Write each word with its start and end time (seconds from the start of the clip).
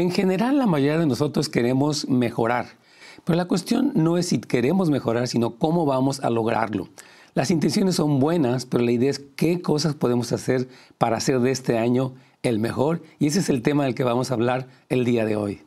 En 0.00 0.10
general, 0.10 0.56
la 0.56 0.64
mayoría 0.64 0.98
de 0.98 1.04
nosotros 1.04 1.50
queremos 1.50 2.08
mejorar, 2.08 2.68
pero 3.26 3.36
la 3.36 3.44
cuestión 3.44 3.92
no 3.94 4.16
es 4.16 4.28
si 4.28 4.38
queremos 4.40 4.88
mejorar, 4.88 5.28
sino 5.28 5.56
cómo 5.56 5.84
vamos 5.84 6.20
a 6.20 6.30
lograrlo. 6.30 6.88
Las 7.34 7.50
intenciones 7.50 7.96
son 7.96 8.18
buenas, 8.18 8.64
pero 8.64 8.82
la 8.82 8.92
idea 8.92 9.10
es 9.10 9.18
qué 9.36 9.60
cosas 9.60 9.94
podemos 9.94 10.32
hacer 10.32 10.68
para 10.96 11.18
hacer 11.18 11.40
de 11.40 11.50
este 11.50 11.76
año 11.76 12.14
el 12.42 12.60
mejor, 12.60 13.02
y 13.18 13.26
ese 13.26 13.40
es 13.40 13.50
el 13.50 13.60
tema 13.60 13.84
del 13.84 13.94
que 13.94 14.02
vamos 14.02 14.30
a 14.30 14.34
hablar 14.34 14.68
el 14.88 15.04
día 15.04 15.26
de 15.26 15.36
hoy. 15.36 15.60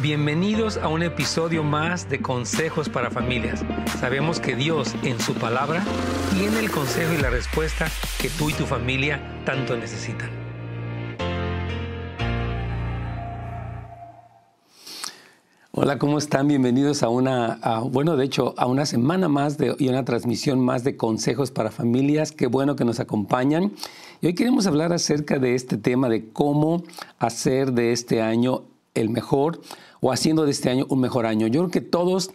Bienvenidos 0.00 0.78
a 0.78 0.88
un 0.88 1.02
episodio 1.02 1.62
más 1.62 2.08
de 2.08 2.22
Consejos 2.22 2.88
para 2.88 3.10
Familias. 3.10 3.62
Sabemos 4.00 4.40
que 4.40 4.56
Dios 4.56 4.94
en 5.02 5.20
su 5.20 5.34
palabra 5.34 5.84
tiene 6.34 6.60
el 6.60 6.70
consejo 6.70 7.12
y 7.12 7.20
la 7.20 7.28
respuesta 7.28 7.88
que 8.18 8.30
tú 8.30 8.48
y 8.48 8.54
tu 8.54 8.64
familia 8.64 9.20
tanto 9.44 9.76
necesitan. 9.76 10.43
Hola, 15.76 15.98
¿cómo 15.98 16.18
están? 16.18 16.46
Bienvenidos 16.46 17.02
a 17.02 17.08
una, 17.08 17.58
bueno, 17.90 18.16
de 18.16 18.24
hecho, 18.24 18.54
a 18.58 18.66
una 18.66 18.86
semana 18.86 19.28
más 19.28 19.58
de, 19.58 19.74
y 19.80 19.88
una 19.88 20.04
transmisión 20.04 20.60
más 20.60 20.84
de 20.84 20.96
consejos 20.96 21.50
para 21.50 21.72
familias. 21.72 22.30
Qué 22.30 22.46
bueno 22.46 22.76
que 22.76 22.84
nos 22.84 23.00
acompañan. 23.00 23.72
Y 24.20 24.28
hoy 24.28 24.34
queremos 24.36 24.68
hablar 24.68 24.92
acerca 24.92 25.40
de 25.40 25.56
este 25.56 25.76
tema 25.76 26.08
de 26.08 26.30
cómo 26.30 26.84
hacer 27.18 27.72
de 27.72 27.90
este 27.90 28.22
año 28.22 28.62
el 28.94 29.10
mejor 29.10 29.62
o 30.00 30.12
haciendo 30.12 30.44
de 30.44 30.52
este 30.52 30.70
año 30.70 30.86
un 30.90 31.00
mejor 31.00 31.26
año. 31.26 31.48
Yo 31.48 31.62
creo 31.62 31.72
que 31.72 31.80
todos 31.80 32.30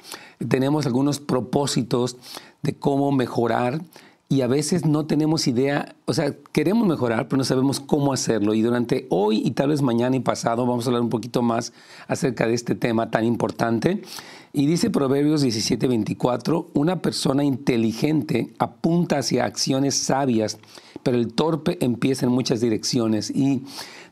tenemos 0.45 0.85
algunos 0.85 1.21
propósitos 1.21 2.17
de 2.61 2.73
cómo 2.73 3.13
mejorar 3.13 3.79
y 4.31 4.41
a 4.41 4.47
veces 4.47 4.85
no 4.85 5.07
tenemos 5.07 5.47
idea, 5.47 5.95
o 6.05 6.13
sea, 6.13 6.35
queremos 6.51 6.87
mejorar, 6.87 7.27
pero 7.27 7.37
no 7.37 7.43
sabemos 7.43 7.79
cómo 7.79 8.13
hacerlo. 8.13 8.53
Y 8.53 8.61
durante 8.61 9.07
hoy 9.09 9.41
y 9.43 9.51
tal 9.51 9.69
vez 9.69 9.81
mañana 9.81 10.15
y 10.15 10.19
pasado 10.19 10.67
vamos 10.67 10.85
a 10.85 10.89
hablar 10.89 11.01
un 11.01 11.09
poquito 11.09 11.41
más 11.41 11.73
acerca 12.07 12.45
de 12.45 12.53
este 12.53 12.75
tema 12.75 13.09
tan 13.09 13.25
importante. 13.25 14.03
Y 14.53 14.67
dice 14.67 14.91
Proverbios 14.91 15.43
17:24, 15.43 16.67
una 16.75 17.01
persona 17.01 17.43
inteligente 17.43 18.53
apunta 18.59 19.17
hacia 19.17 19.45
acciones 19.45 19.95
sabias, 19.95 20.59
pero 21.01 21.17
el 21.17 21.33
torpe 21.33 21.83
empieza 21.83 22.27
en 22.27 22.31
muchas 22.31 22.61
direcciones. 22.61 23.31
Y 23.31 23.63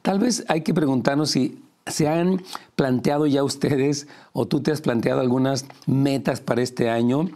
tal 0.01 0.17
vez 0.17 0.45
hay 0.47 0.61
que 0.61 0.73
preguntarnos 0.73 1.29
si 1.29 1.59
¿Se 1.87 2.05
han 2.09 2.43
planteado 2.75 3.27
ya 3.27 3.45
ustedes 3.45 4.07
o 4.33 4.45
tú 4.45 4.61
te 4.61 4.71
has 4.71 4.81
planteado 4.81 5.21
algunas 5.21 5.65
metas 5.85 6.41
para 6.41 6.61
este 6.61 6.89
año? 6.89 7.29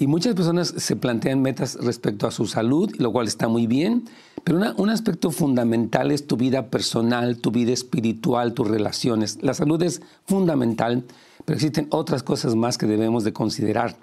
Y 0.00 0.06
muchas 0.06 0.36
personas 0.36 0.72
se 0.76 0.94
plantean 0.94 1.42
metas 1.42 1.74
respecto 1.74 2.28
a 2.28 2.30
su 2.30 2.46
salud, 2.46 2.94
lo 2.98 3.10
cual 3.10 3.26
está 3.26 3.48
muy 3.48 3.66
bien, 3.66 4.04
pero 4.44 4.60
un 4.76 4.90
aspecto 4.90 5.32
fundamental 5.32 6.12
es 6.12 6.24
tu 6.24 6.36
vida 6.36 6.68
personal, 6.68 7.38
tu 7.38 7.50
vida 7.50 7.72
espiritual, 7.72 8.54
tus 8.54 8.68
relaciones. 8.68 9.42
La 9.42 9.54
salud 9.54 9.82
es 9.82 10.00
fundamental, 10.24 11.02
pero 11.44 11.56
existen 11.56 11.88
otras 11.90 12.22
cosas 12.22 12.54
más 12.54 12.78
que 12.78 12.86
debemos 12.86 13.24
de 13.24 13.32
considerar. 13.32 13.96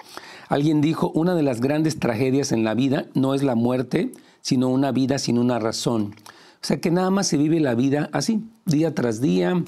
Alguien 0.50 0.82
dijo, 0.82 1.12
una 1.12 1.34
de 1.34 1.44
las 1.44 1.62
grandes 1.62 1.98
tragedias 1.98 2.52
en 2.52 2.66
la 2.66 2.74
vida 2.74 3.06
no 3.14 3.34
es 3.34 3.42
la 3.42 3.56
muerte, 3.56 4.12
sino 4.42 4.68
una 4.68 4.92
vida 4.92 5.18
sin 5.18 5.40
una 5.40 5.60
razón. 5.60 6.14
O 6.62 6.68
sea 6.68 6.82
que 6.82 6.92
nada 6.92 7.10
más 7.10 7.28
se 7.28 7.38
vive 7.38 7.62
la 7.62 7.74
vida 7.74 8.10
así, 8.12 8.44
día 8.66 8.94
tras 8.94 9.22
día, 9.22 9.64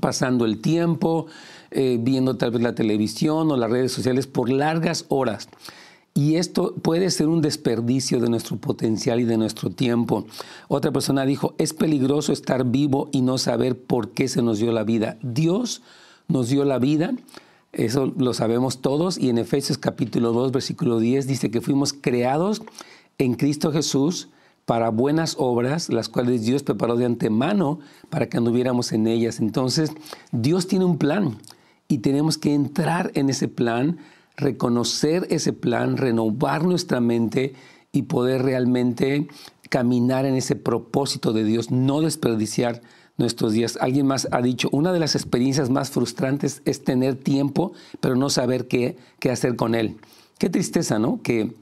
pasando 0.00 0.44
el 0.44 0.60
tiempo, 0.60 1.26
eh, 1.70 1.98
viendo 2.00 2.36
tal 2.36 2.50
vez 2.50 2.62
la 2.62 2.74
televisión 2.74 3.50
o 3.50 3.56
las 3.56 3.70
redes 3.70 3.92
sociales 3.92 4.26
por 4.26 4.50
largas 4.50 5.06
horas. 5.08 5.48
Y 6.14 6.36
esto 6.36 6.74
puede 6.74 7.10
ser 7.10 7.28
un 7.28 7.40
desperdicio 7.40 8.20
de 8.20 8.28
nuestro 8.28 8.56
potencial 8.56 9.20
y 9.20 9.24
de 9.24 9.38
nuestro 9.38 9.70
tiempo. 9.70 10.26
Otra 10.68 10.92
persona 10.92 11.24
dijo, 11.24 11.54
es 11.56 11.72
peligroso 11.72 12.32
estar 12.32 12.64
vivo 12.66 13.08
y 13.12 13.22
no 13.22 13.38
saber 13.38 13.78
por 13.78 14.10
qué 14.10 14.28
se 14.28 14.42
nos 14.42 14.58
dio 14.58 14.72
la 14.72 14.84
vida. 14.84 15.16
Dios 15.22 15.82
nos 16.28 16.50
dio 16.50 16.64
la 16.64 16.78
vida, 16.78 17.14
eso 17.72 18.12
lo 18.18 18.34
sabemos 18.34 18.82
todos, 18.82 19.16
y 19.18 19.30
en 19.30 19.38
Efesios 19.38 19.78
capítulo 19.78 20.32
2, 20.32 20.52
versículo 20.52 20.98
10 20.98 21.26
dice 21.26 21.50
que 21.50 21.62
fuimos 21.62 21.94
creados 21.94 22.62
en 23.16 23.34
Cristo 23.34 23.72
Jesús 23.72 24.28
para 24.64 24.90
buenas 24.90 25.36
obras, 25.38 25.88
las 25.88 26.08
cuales 26.08 26.44
Dios 26.44 26.62
preparó 26.62 26.96
de 26.96 27.04
antemano 27.04 27.80
para 28.10 28.28
que 28.28 28.36
anduviéramos 28.36 28.92
en 28.92 29.06
ellas. 29.06 29.40
Entonces, 29.40 29.92
Dios 30.30 30.66
tiene 30.66 30.84
un 30.84 30.98
plan 30.98 31.38
y 31.88 31.98
tenemos 31.98 32.38
que 32.38 32.54
entrar 32.54 33.10
en 33.14 33.28
ese 33.28 33.48
plan, 33.48 33.98
reconocer 34.36 35.26
ese 35.30 35.52
plan, 35.52 35.96
renovar 35.96 36.64
nuestra 36.64 37.00
mente 37.00 37.54
y 37.92 38.02
poder 38.02 38.42
realmente 38.42 39.28
caminar 39.68 40.26
en 40.26 40.34
ese 40.34 40.56
propósito 40.56 41.32
de 41.32 41.44
Dios, 41.44 41.70
no 41.70 42.00
desperdiciar 42.00 42.82
nuestros 43.18 43.52
días. 43.52 43.78
Alguien 43.80 44.06
más 44.06 44.28
ha 44.30 44.40
dicho, 44.40 44.68
una 44.72 44.92
de 44.92 45.00
las 45.00 45.14
experiencias 45.14 45.70
más 45.70 45.90
frustrantes 45.90 46.62
es 46.64 46.84
tener 46.84 47.16
tiempo, 47.16 47.72
pero 48.00 48.16
no 48.16 48.30
saber 48.30 48.68
qué, 48.68 48.96
qué 49.18 49.30
hacer 49.30 49.56
con 49.56 49.74
él. 49.74 49.96
Qué 50.38 50.50
tristeza, 50.50 50.98
¿no? 50.98 51.20
Que 51.22 51.54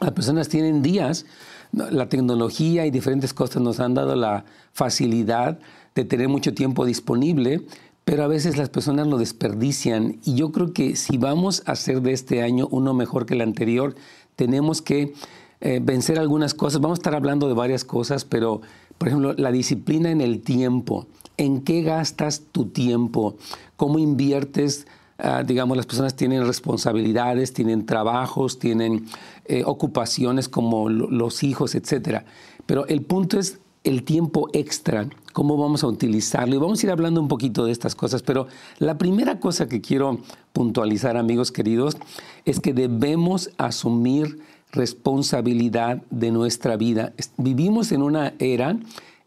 las 0.00 0.12
personas 0.12 0.48
tienen 0.48 0.82
días 0.82 1.26
la 1.72 2.08
tecnología 2.08 2.86
y 2.86 2.90
diferentes 2.90 3.32
cosas 3.32 3.62
nos 3.62 3.80
han 3.80 3.94
dado 3.94 4.16
la 4.16 4.44
facilidad 4.72 5.58
de 5.94 6.04
tener 6.04 6.28
mucho 6.28 6.54
tiempo 6.54 6.84
disponible, 6.84 7.62
pero 8.04 8.24
a 8.24 8.28
veces 8.28 8.56
las 8.56 8.68
personas 8.68 9.06
lo 9.06 9.18
desperdician. 9.18 10.18
Y 10.24 10.34
yo 10.34 10.50
creo 10.52 10.72
que 10.72 10.96
si 10.96 11.16
vamos 11.16 11.62
a 11.66 11.72
hacer 11.72 12.02
de 12.02 12.12
este 12.12 12.42
año 12.42 12.66
uno 12.70 12.94
mejor 12.94 13.26
que 13.26 13.34
el 13.34 13.40
anterior, 13.40 13.94
tenemos 14.36 14.82
que 14.82 15.14
eh, 15.60 15.80
vencer 15.82 16.18
algunas 16.18 16.54
cosas. 16.54 16.80
Vamos 16.80 16.98
a 16.98 17.00
estar 17.00 17.14
hablando 17.14 17.46
de 17.46 17.54
varias 17.54 17.84
cosas, 17.84 18.24
pero 18.24 18.62
por 19.00 19.08
ejemplo, 19.08 19.32
la 19.32 19.50
disciplina 19.50 20.10
en 20.10 20.20
el 20.20 20.42
tiempo. 20.42 21.06
¿En 21.36 21.62
qué 21.62 21.82
gastas 21.82 22.42
tu 22.52 22.66
tiempo? 22.66 23.36
¿Cómo 23.76 23.98
inviertes? 23.98 24.86
Ah, 25.22 25.42
digamos, 25.42 25.76
las 25.76 25.86
personas 25.86 26.14
tienen 26.16 26.46
responsabilidades, 26.46 27.52
tienen 27.52 27.86
trabajos, 27.86 28.58
tienen 28.58 29.06
eh, 29.44 29.62
ocupaciones 29.66 30.48
como 30.48 30.88
los 30.88 31.42
hijos, 31.42 31.74
etc. 31.74 32.22
Pero 32.66 32.86
el 32.86 33.02
punto 33.02 33.38
es 33.38 33.58
el 33.84 34.02
tiempo 34.02 34.48
extra, 34.52 35.08
cómo 35.32 35.56
vamos 35.56 35.84
a 35.84 35.86
utilizarlo. 35.86 36.54
Y 36.54 36.58
vamos 36.58 36.82
a 36.82 36.86
ir 36.86 36.92
hablando 36.92 37.20
un 37.20 37.28
poquito 37.28 37.64
de 37.64 37.72
estas 37.72 37.94
cosas, 37.94 38.22
pero 38.22 38.46
la 38.78 38.98
primera 38.98 39.40
cosa 39.40 39.68
que 39.68 39.80
quiero 39.80 40.20
puntualizar, 40.52 41.16
amigos 41.16 41.52
queridos, 41.52 41.96
es 42.44 42.60
que 42.60 42.72
debemos 42.72 43.50
asumir 43.58 44.38
responsabilidad 44.72 46.02
de 46.10 46.30
nuestra 46.30 46.76
vida. 46.76 47.12
Vivimos 47.36 47.92
en 47.92 48.02
una 48.02 48.34
era 48.38 48.78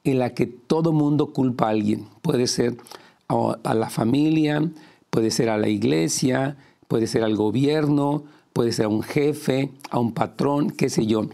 en 0.04 0.20
la 0.20 0.34
que 0.34 0.46
todo 0.46 0.92
mundo 0.92 1.34
culpa 1.34 1.68
a 1.68 1.70
alguien. 1.70 2.08
Puede 2.22 2.48
ser 2.48 2.78
a 3.28 3.74
la 3.74 3.90
familia, 3.90 4.62
Puede 5.14 5.30
ser 5.30 5.50
a 5.50 5.60
la 5.60 5.70
iglesia, 5.70 6.58
puede 6.88 7.06
ser 7.06 7.24
al 7.24 7.36
gobierno, 7.36 8.24
puede 8.52 8.72
ser 8.72 8.86
a 8.86 8.90
un 8.90 9.04
jefe, 9.04 9.70
a 9.92 10.00
un 10.00 10.12
patrón, 10.12 10.72
qué 10.72 10.90
sé 10.90 11.06
yo. 11.06 11.28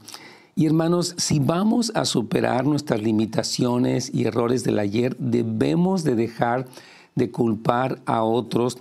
Y 0.54 0.66
hermanos, 0.66 1.16
si 1.18 1.40
vamos 1.40 1.94
a 1.96 2.04
superar 2.04 2.66
nuestras 2.66 3.02
limitaciones 3.02 4.14
y 4.14 4.26
errores 4.26 4.66
del 4.66 4.80
ayer, 4.80 5.16
debemos 5.18 6.04
de 6.04 6.16
dejar 6.16 6.68
de 7.16 7.32
culpar 7.32 8.02
a 8.06 8.24
otros 8.24 8.78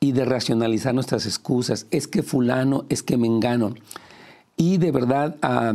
y 0.00 0.12
de 0.12 0.26
racionalizar 0.26 0.92
nuestras 0.92 1.24
excusas. 1.24 1.86
Es 1.90 2.06
que 2.06 2.22
fulano, 2.22 2.84
es 2.90 3.02
que 3.02 3.16
me 3.16 3.28
engano. 3.28 3.74
Y 4.58 4.76
de 4.76 4.92
verdad, 4.92 5.36
a 5.40 5.72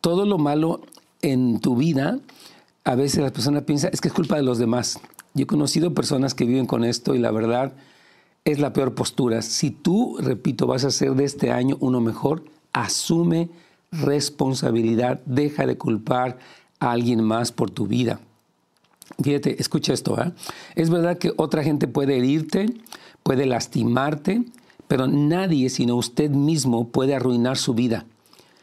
todo 0.00 0.26
lo 0.26 0.38
malo 0.38 0.80
en 1.22 1.58
tu 1.58 1.74
vida, 1.74 2.20
a 2.84 2.94
veces 2.94 3.20
la 3.24 3.32
persona 3.32 3.62
piensa, 3.62 3.88
es 3.88 4.00
que 4.00 4.06
es 4.06 4.14
culpa 4.14 4.36
de 4.36 4.44
los 4.44 4.58
demás. 4.58 5.00
Yo 5.34 5.42
he 5.42 5.46
conocido 5.48 5.92
personas 5.92 6.34
que 6.34 6.44
viven 6.44 6.66
con 6.66 6.84
esto 6.84 7.16
y 7.16 7.18
la 7.18 7.32
verdad, 7.32 7.72
es 8.46 8.60
la 8.60 8.72
peor 8.72 8.94
postura. 8.94 9.42
Si 9.42 9.70
tú, 9.70 10.16
repito, 10.20 10.68
vas 10.68 10.84
a 10.84 10.88
hacer 10.88 11.14
de 11.14 11.24
este 11.24 11.50
año 11.50 11.76
uno 11.80 12.00
mejor, 12.00 12.44
asume 12.72 13.50
responsabilidad, 13.90 15.20
deja 15.26 15.66
de 15.66 15.76
culpar 15.76 16.38
a 16.78 16.92
alguien 16.92 17.24
más 17.24 17.50
por 17.50 17.70
tu 17.70 17.88
vida. 17.88 18.20
Fíjate, 19.20 19.60
escucha 19.60 19.92
esto. 19.92 20.16
¿eh? 20.22 20.32
Es 20.76 20.90
verdad 20.90 21.18
que 21.18 21.32
otra 21.36 21.64
gente 21.64 21.88
puede 21.88 22.18
herirte, 22.18 22.72
puede 23.24 23.46
lastimarte, 23.46 24.44
pero 24.86 25.08
nadie 25.08 25.68
sino 25.68 25.96
usted 25.96 26.30
mismo 26.30 26.88
puede 26.88 27.16
arruinar 27.16 27.56
su 27.56 27.74
vida. 27.74 28.06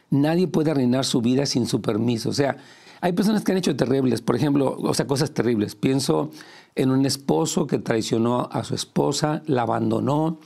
Nadie 0.08 0.48
puede 0.48 0.70
arruinar 0.70 1.04
su 1.04 1.20
vida 1.20 1.44
sin 1.44 1.66
su 1.66 1.82
permiso. 1.82 2.30
O 2.30 2.34
sea, 2.34 2.56
hay 3.02 3.12
personas 3.12 3.44
que 3.44 3.52
han 3.52 3.58
hecho 3.58 3.76
terribles, 3.76 4.22
por 4.22 4.34
ejemplo, 4.34 4.78
o 4.80 4.94
sea, 4.94 5.06
cosas 5.06 5.32
terribles. 5.32 5.74
Pienso 5.74 6.30
en 6.76 6.90
un 6.90 7.06
esposo 7.06 7.66
que 7.66 7.78
traicionó 7.78 8.48
a 8.50 8.64
su 8.64 8.74
esposa, 8.74 9.42
la 9.46 9.62
abandonó 9.62 10.38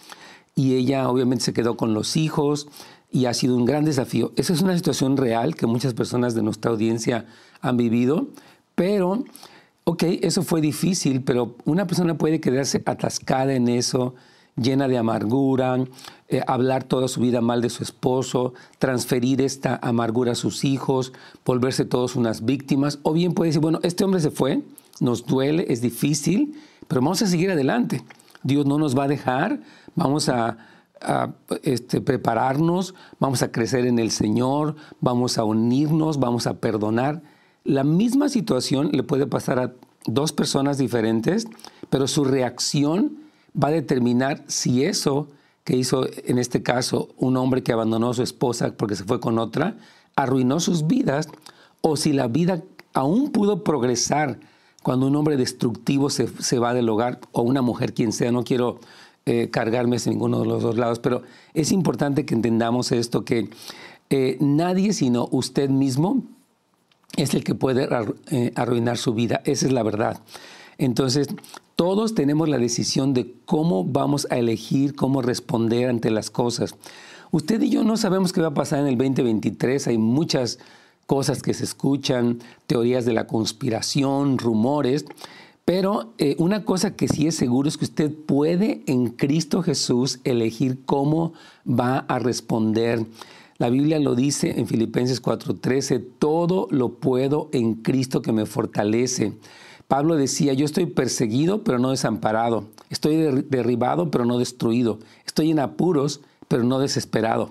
y 0.54 0.74
ella 0.74 1.08
obviamente 1.08 1.44
se 1.44 1.52
quedó 1.52 1.76
con 1.76 1.94
los 1.94 2.16
hijos 2.16 2.68
y 3.10 3.26
ha 3.26 3.34
sido 3.34 3.56
un 3.56 3.64
gran 3.64 3.84
desafío. 3.84 4.32
Esa 4.36 4.52
es 4.52 4.60
una 4.60 4.76
situación 4.76 5.16
real 5.16 5.54
que 5.54 5.66
muchas 5.66 5.94
personas 5.94 6.34
de 6.34 6.42
nuestra 6.42 6.70
audiencia 6.70 7.26
han 7.60 7.76
vivido, 7.76 8.28
pero, 8.74 9.24
ok, 9.84 10.02
eso 10.22 10.42
fue 10.42 10.60
difícil, 10.60 11.22
pero 11.22 11.56
una 11.64 11.86
persona 11.86 12.18
puede 12.18 12.40
quedarse 12.40 12.82
atascada 12.84 13.54
en 13.54 13.68
eso, 13.68 14.14
llena 14.56 14.88
de 14.88 14.98
amargura, 14.98 15.78
eh, 16.28 16.42
hablar 16.46 16.84
toda 16.84 17.08
su 17.08 17.20
vida 17.20 17.40
mal 17.40 17.62
de 17.62 17.70
su 17.70 17.82
esposo, 17.82 18.52
transferir 18.78 19.40
esta 19.40 19.78
amargura 19.82 20.32
a 20.32 20.34
sus 20.34 20.64
hijos, 20.64 21.12
volverse 21.44 21.84
todos 21.84 22.16
unas 22.16 22.44
víctimas, 22.44 22.98
o 23.02 23.12
bien 23.12 23.32
puede 23.32 23.48
decir, 23.50 23.62
bueno, 23.62 23.80
este 23.82 24.04
hombre 24.04 24.20
se 24.20 24.30
fue, 24.30 24.62
nos 25.00 25.26
duele, 25.26 25.66
es 25.68 25.80
difícil, 25.80 26.54
pero 26.86 27.00
vamos 27.00 27.22
a 27.22 27.26
seguir 27.26 27.50
adelante. 27.50 28.04
Dios 28.42 28.66
no 28.66 28.78
nos 28.78 28.96
va 28.96 29.04
a 29.04 29.08
dejar, 29.08 29.60
vamos 29.94 30.28
a, 30.28 30.58
este, 31.62 32.00
prepararnos, 32.00 32.94
vamos 33.20 33.42
a 33.42 33.52
crecer 33.52 33.86
en 33.86 33.98
el 33.98 34.10
Señor, 34.10 34.76
vamos 35.00 35.38
a 35.38 35.44
unirnos, 35.44 36.18
vamos 36.18 36.46
a 36.46 36.54
perdonar. 36.54 37.22
La 37.64 37.84
misma 37.84 38.28
situación 38.28 38.90
le 38.92 39.02
puede 39.02 39.26
pasar 39.26 39.58
a 39.58 39.72
dos 40.06 40.32
personas 40.32 40.78
diferentes, 40.78 41.46
pero 41.90 42.08
su 42.08 42.24
reacción 42.24 43.18
va 43.60 43.68
a 43.68 43.72
determinar 43.72 44.42
si 44.46 44.84
eso 44.84 45.28
que 45.64 45.76
hizo 45.76 46.06
en 46.24 46.38
este 46.38 46.62
caso 46.62 47.10
un 47.18 47.36
hombre 47.36 47.62
que 47.62 47.72
abandonó 47.72 48.10
a 48.10 48.14
su 48.14 48.22
esposa 48.22 48.72
porque 48.76 48.96
se 48.96 49.04
fue 49.04 49.20
con 49.20 49.38
otra, 49.38 49.76
arruinó 50.16 50.60
sus 50.60 50.86
vidas, 50.86 51.28
o 51.80 51.96
si 51.96 52.12
la 52.12 52.26
vida 52.26 52.62
aún 52.94 53.30
pudo 53.30 53.62
progresar 53.62 54.40
cuando 54.88 55.06
un 55.06 55.16
hombre 55.16 55.36
destructivo 55.36 56.08
se, 56.08 56.58
va 56.58 56.72
del 56.72 56.88
hogar, 56.88 57.20
o 57.32 57.42
una 57.42 57.60
mujer, 57.60 57.92
quien 57.92 58.10
sea, 58.10 58.32
no 58.32 58.42
quiero 58.42 58.80
eh, 59.26 59.50
cargarme 59.50 59.96
en 59.96 60.02
ninguno 60.12 60.40
de 60.40 60.46
los 60.46 60.62
dos 60.62 60.78
lados, 60.78 60.98
pero 60.98 61.24
es 61.52 61.72
importante 61.72 62.24
que 62.24 62.34
entendamos 62.34 62.90
esto, 62.90 63.22
que 63.22 63.50
eh, 64.08 64.38
nadie 64.40 64.94
sino 64.94 65.28
usted 65.30 65.68
mismo 65.68 66.22
es 67.18 67.34
el 67.34 67.44
que 67.44 67.54
puede 67.54 67.86
eh, 68.30 68.52
arruinar 68.54 68.96
su 68.96 69.12
vida, 69.12 69.42
esa 69.44 69.66
es 69.66 69.72
la 69.72 69.82
verdad. 69.82 70.22
Entonces, 70.78 71.28
todos 71.76 72.14
tenemos 72.14 72.48
la 72.48 72.56
decisión 72.56 73.12
de 73.12 73.34
cómo 73.44 73.84
vamos 73.84 74.26
a 74.30 74.38
elegir, 74.38 74.96
cómo 74.96 75.20
responder 75.20 75.90
ante 75.90 76.10
las 76.10 76.30
cosas. 76.30 76.76
Usted 77.30 77.60
y 77.60 77.68
yo 77.68 77.84
no 77.84 77.98
sabemos 77.98 78.32
qué 78.32 78.40
va 78.40 78.48
a 78.48 78.54
pasar 78.54 78.78
en 78.78 78.86
el 78.86 78.96
2023. 78.96 79.86
Hay 79.86 79.98
muchas 79.98 80.58
cosas 81.08 81.42
que 81.42 81.54
se 81.54 81.64
escuchan, 81.64 82.40
teorías 82.66 83.06
de 83.06 83.14
la 83.14 83.26
conspiración, 83.26 84.36
rumores, 84.36 85.06
pero 85.64 86.12
eh, 86.18 86.36
una 86.38 86.66
cosa 86.66 86.96
que 86.96 87.08
sí 87.08 87.26
es 87.26 87.34
seguro 87.34 87.66
es 87.66 87.78
que 87.78 87.86
usted 87.86 88.12
puede 88.12 88.82
en 88.86 89.08
Cristo 89.08 89.62
Jesús 89.62 90.20
elegir 90.24 90.84
cómo 90.84 91.32
va 91.66 92.00
a 92.08 92.18
responder. 92.18 93.06
La 93.56 93.70
Biblia 93.70 93.98
lo 93.98 94.14
dice 94.14 94.60
en 94.60 94.66
Filipenses 94.66 95.22
4:13, 95.22 96.04
todo 96.18 96.68
lo 96.70 96.96
puedo 96.96 97.48
en 97.52 97.76
Cristo 97.76 98.20
que 98.20 98.32
me 98.32 98.44
fortalece. 98.44 99.32
Pablo 99.86 100.14
decía, 100.16 100.52
yo 100.52 100.66
estoy 100.66 100.84
perseguido, 100.84 101.64
pero 101.64 101.78
no 101.78 101.88
desamparado. 101.88 102.64
Estoy 102.90 103.16
derribado, 103.48 104.10
pero 104.10 104.26
no 104.26 104.38
destruido. 104.38 104.98
Estoy 105.24 105.52
en 105.52 105.60
apuros, 105.60 106.20
pero 106.48 106.64
no 106.64 106.78
desesperado. 106.78 107.50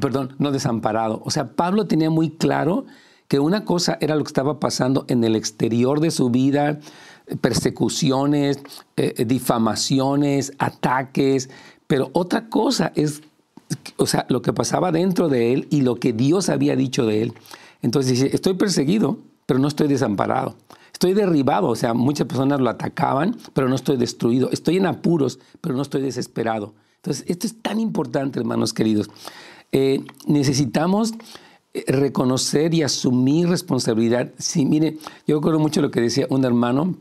Perdón, 0.00 0.34
no 0.38 0.52
desamparado. 0.52 1.22
O 1.24 1.30
sea, 1.30 1.52
Pablo 1.52 1.86
tenía 1.86 2.10
muy 2.10 2.30
claro 2.30 2.84
que 3.28 3.40
una 3.40 3.64
cosa 3.64 3.98
era 4.00 4.14
lo 4.14 4.22
que 4.22 4.28
estaba 4.28 4.60
pasando 4.60 5.04
en 5.08 5.24
el 5.24 5.36
exterior 5.36 6.00
de 6.00 6.10
su 6.10 6.30
vida, 6.30 6.78
persecuciones, 7.40 8.60
eh, 8.96 9.24
difamaciones, 9.24 10.52
ataques, 10.58 11.50
pero 11.86 12.10
otra 12.12 12.48
cosa 12.48 12.92
es, 12.94 13.22
o 13.96 14.06
sea, 14.06 14.26
lo 14.28 14.42
que 14.42 14.52
pasaba 14.52 14.92
dentro 14.92 15.28
de 15.28 15.52
él 15.52 15.66
y 15.70 15.80
lo 15.80 15.96
que 15.96 16.12
Dios 16.12 16.48
había 16.48 16.76
dicho 16.76 17.06
de 17.06 17.22
él. 17.22 17.34
Entonces 17.82 18.12
dice, 18.12 18.30
estoy 18.32 18.54
perseguido, 18.54 19.18
pero 19.46 19.58
no 19.58 19.68
estoy 19.68 19.88
desamparado. 19.88 20.56
Estoy 20.92 21.12
derribado, 21.14 21.68
o 21.68 21.76
sea, 21.76 21.94
muchas 21.94 22.26
personas 22.26 22.60
lo 22.60 22.70
atacaban, 22.70 23.36
pero 23.52 23.68
no 23.68 23.74
estoy 23.74 23.96
destruido. 23.96 24.50
Estoy 24.50 24.78
en 24.78 24.86
apuros, 24.86 25.38
pero 25.60 25.74
no 25.74 25.82
estoy 25.82 26.00
desesperado. 26.02 26.74
Entonces, 26.96 27.24
esto 27.28 27.46
es 27.46 27.60
tan 27.60 27.78
importante, 27.78 28.38
hermanos 28.40 28.72
queridos. 28.72 29.10
Eh, 29.72 30.04
necesitamos 30.26 31.14
eh, 31.74 31.84
reconocer 31.88 32.74
y 32.74 32.82
asumir 32.82 33.48
responsabilidad. 33.48 34.32
Sí, 34.38 34.64
mire, 34.64 34.98
yo 35.26 35.36
recuerdo 35.36 35.58
mucho 35.58 35.82
lo 35.82 35.90
que 35.90 36.00
decía 36.00 36.26
un 36.30 36.44
hermano 36.44 36.94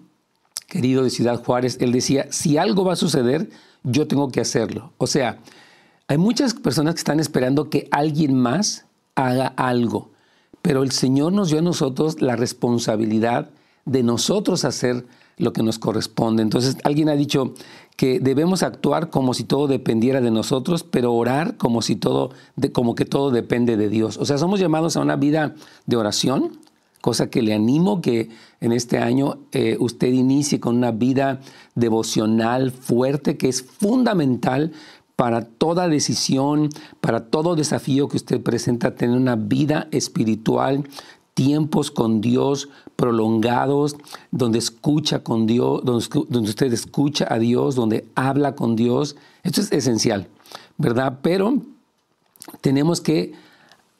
querido 0.68 1.04
de 1.04 1.10
Ciudad 1.10 1.44
Juárez. 1.44 1.78
Él 1.80 1.92
decía, 1.92 2.28
si 2.32 2.58
algo 2.58 2.84
va 2.84 2.94
a 2.94 2.98
suceder, 2.98 3.50
yo 3.84 4.08
tengo 4.08 4.30
que 4.30 4.42
hacerlo. 4.42 4.92
O 4.98 5.08
sea, 5.08 5.40
hay 6.08 6.18
muchas 6.18 6.54
personas 6.54 6.96
que 6.96 7.00
están 7.00 7.20
esperando 7.20 7.70
que 7.70 7.88
alguien 7.92 8.36
más 8.36 8.86
haga 9.16 9.48
algo, 9.48 10.12
pero 10.62 10.84
el 10.84 10.92
Señor 10.92 11.34
nos 11.34 11.50
dio 11.50 11.60
a 11.60 11.64
nosotros 11.64 12.22
la 12.22 12.36
responsabilidad 12.36 13.50
de 13.86 14.04
nosotros 14.04 14.66
hacer 14.66 15.06
lo 15.38 15.54
que 15.54 15.64
nos 15.64 15.80
corresponde. 15.80 16.44
Entonces, 16.44 16.78
alguien 16.84 17.10
ha 17.10 17.16
dicho 17.16 17.54
que 17.96 18.20
debemos 18.20 18.64
actuar 18.64 19.10
como 19.10 19.34
si 19.34 19.44
todo 19.44 19.68
dependiera 19.68 20.22
de 20.22 20.32
nosotros, 20.32 20.84
pero 20.84 21.14
orar 21.14 21.58
como 21.58 21.82
si 21.82 21.96
todo, 21.96 22.32
como 22.74 22.96
que 22.96 23.06
todo 23.06 23.32
depende 23.32 23.78
de 23.78 23.90
Dios. 23.90 24.18
O 24.18 24.26
sea, 24.26 24.38
somos 24.38 24.60
llamados 24.60 24.98
a 24.98 25.02
una 25.02 25.16
vida 25.16 25.56
de 25.86 25.96
oración, 25.96 26.60
cosa 27.02 27.30
que 27.30 27.42
le 27.42 27.54
animo 27.54 28.02
que 28.02 28.30
en 28.60 28.72
este 28.72 28.98
año 28.98 29.38
eh, 29.52 29.78
usted 29.80 30.08
inicie 30.08 30.60
con 30.60 30.76
una 30.76 30.92
vida 30.92 31.40
devocional 31.76 32.72
fuerte, 32.72 33.38
que 33.38 33.48
es 33.48 33.62
fundamental 33.62 34.74
para 35.16 35.46
toda 35.46 35.88
decisión, 35.88 36.70
para 37.00 37.28
todo 37.28 37.56
desafío 37.56 38.10
que 38.10 38.18
usted 38.18 38.42
presenta, 38.42 38.96
tener 38.96 39.16
una 39.16 39.38
vida 39.38 39.88
espiritual 39.92 40.84
tiempos 41.36 41.92
con 41.92 42.22
Dios 42.22 42.70
prolongados, 42.96 43.96
donde 44.32 44.58
escucha 44.58 45.20
con 45.20 45.46
Dios, 45.46 45.84
donde, 45.84 46.50
usted 46.50 46.74
escucha 46.74 47.28
a 47.30 47.38
Dios, 47.38 47.76
donde 47.76 48.08
habla 48.16 48.56
con 48.56 48.76
Dios. 48.76 49.16
Esto 49.44 49.62
es 49.62 49.72
esencial, 49.72 50.28
¿verdad? 50.78 51.20
Pero 51.22 51.62
tenemos 52.62 53.02
que 53.02 53.34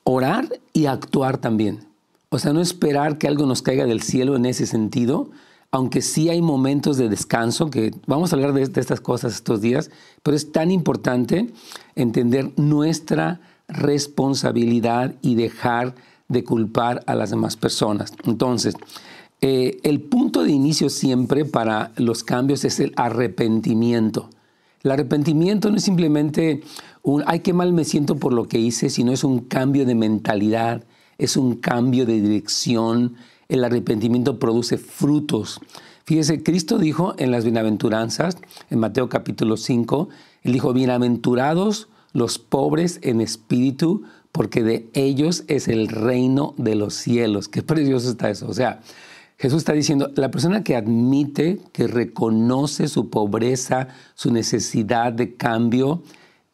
orar 0.06 0.48
y 0.74 0.88
actuar 0.88 1.38
también. 1.38 1.86
O 2.30 2.40
sea, 2.40 2.54
no 2.54 2.62
esperar 2.62 3.18
que 3.18 3.28
algo 3.28 3.46
nos 3.46 3.62
caiga 3.62 3.86
del 3.86 4.02
cielo 4.02 4.36
en 4.36 4.46
ese 4.46 4.66
sentido, 4.66 5.30
aunque 5.72 6.02
sí 6.02 6.30
hay 6.30 6.42
momentos 6.42 6.96
de 6.96 7.10
descanso, 7.10 7.70
que 7.70 7.94
vamos 8.08 8.32
a 8.32 8.38
hablar 8.38 8.54
de, 8.54 8.66
de 8.66 8.82
estas 8.82 9.02
cosas 9.02 9.34
estos 9.34 9.60
días, 9.60 9.92
pero 10.24 10.38
es 10.38 10.54
tan 10.54 10.72
importante 10.72 11.52
entender 11.96 12.54
nuestra 12.56 13.42
responsabilidad 13.68 15.16
y 15.22 15.36
dejar 15.36 15.96
de 16.28 16.44
culpar 16.44 17.04
a 17.08 17.16
las 17.16 17.30
demás 17.30 17.56
personas. 17.56 18.14
Entonces, 18.26 18.76
eh, 19.42 19.80
el 19.84 20.02
punto 20.02 20.44
de 20.44 20.52
inicio 20.52 20.90
siempre 20.90 21.46
para 21.46 21.92
los 21.98 22.24
cambios 22.24 22.64
es 22.66 22.80
el 22.80 22.94
arrepentimiento. 22.96 24.30
El 24.84 24.92
arrepentimiento 24.92 25.70
no 25.70 25.78
es 25.78 25.84
simplemente 25.84 26.62
un, 27.02 27.24
ay, 27.28 27.40
qué 27.40 27.54
mal 27.54 27.74
me 27.74 27.86
siento 27.86 28.18
por 28.18 28.34
lo 28.34 28.48
que 28.48 28.60
hice, 28.60 28.90
sino 28.90 29.12
es 29.12 29.24
un 29.24 29.40
cambio 29.40 29.86
de 29.86 29.96
mentalidad, 29.96 30.84
es 31.18 31.38
un 31.38 31.56
cambio 31.56 32.06
de 32.06 32.22
dirección. 32.22 33.16
El 33.48 33.64
arrepentimiento 33.64 34.40
produce 34.40 34.78
frutos. 34.78 35.60
Fíjese, 36.06 36.44
Cristo 36.44 36.78
dijo 36.78 37.16
en 37.18 37.32
las 37.32 37.44
bienaventuranzas, 37.44 38.38
en 38.70 38.80
Mateo 38.80 39.10
capítulo 39.10 39.58
5, 39.58 40.10
Él 40.44 40.54
dijo, 40.54 40.72
bienaventurados 40.72 41.90
los 42.14 42.38
pobres 42.38 43.00
en 43.02 43.22
espíritu, 43.22 44.04
porque 44.36 44.64
de 44.64 44.90
ellos 44.94 45.46
es 45.48 45.70
el 45.70 45.88
reino 45.88 46.56
de 46.58 46.76
los 46.76 46.94
cielos. 46.94 47.48
Qué 47.48 47.62
precioso 47.62 48.10
está 48.10 48.30
eso. 48.30 48.50
O 48.50 48.54
sea, 48.54 48.82
Jesús 49.38 49.60
está 49.60 49.72
diciendo, 49.72 50.12
la 50.16 50.30
persona 50.30 50.62
que 50.62 50.76
admite, 50.76 51.62
que 51.72 51.88
reconoce 51.88 52.90
su 52.90 53.10
pobreza, 53.10 53.88
su 54.14 54.34
necesidad 54.34 55.14
de 55.14 55.36
cambio, 55.36 56.04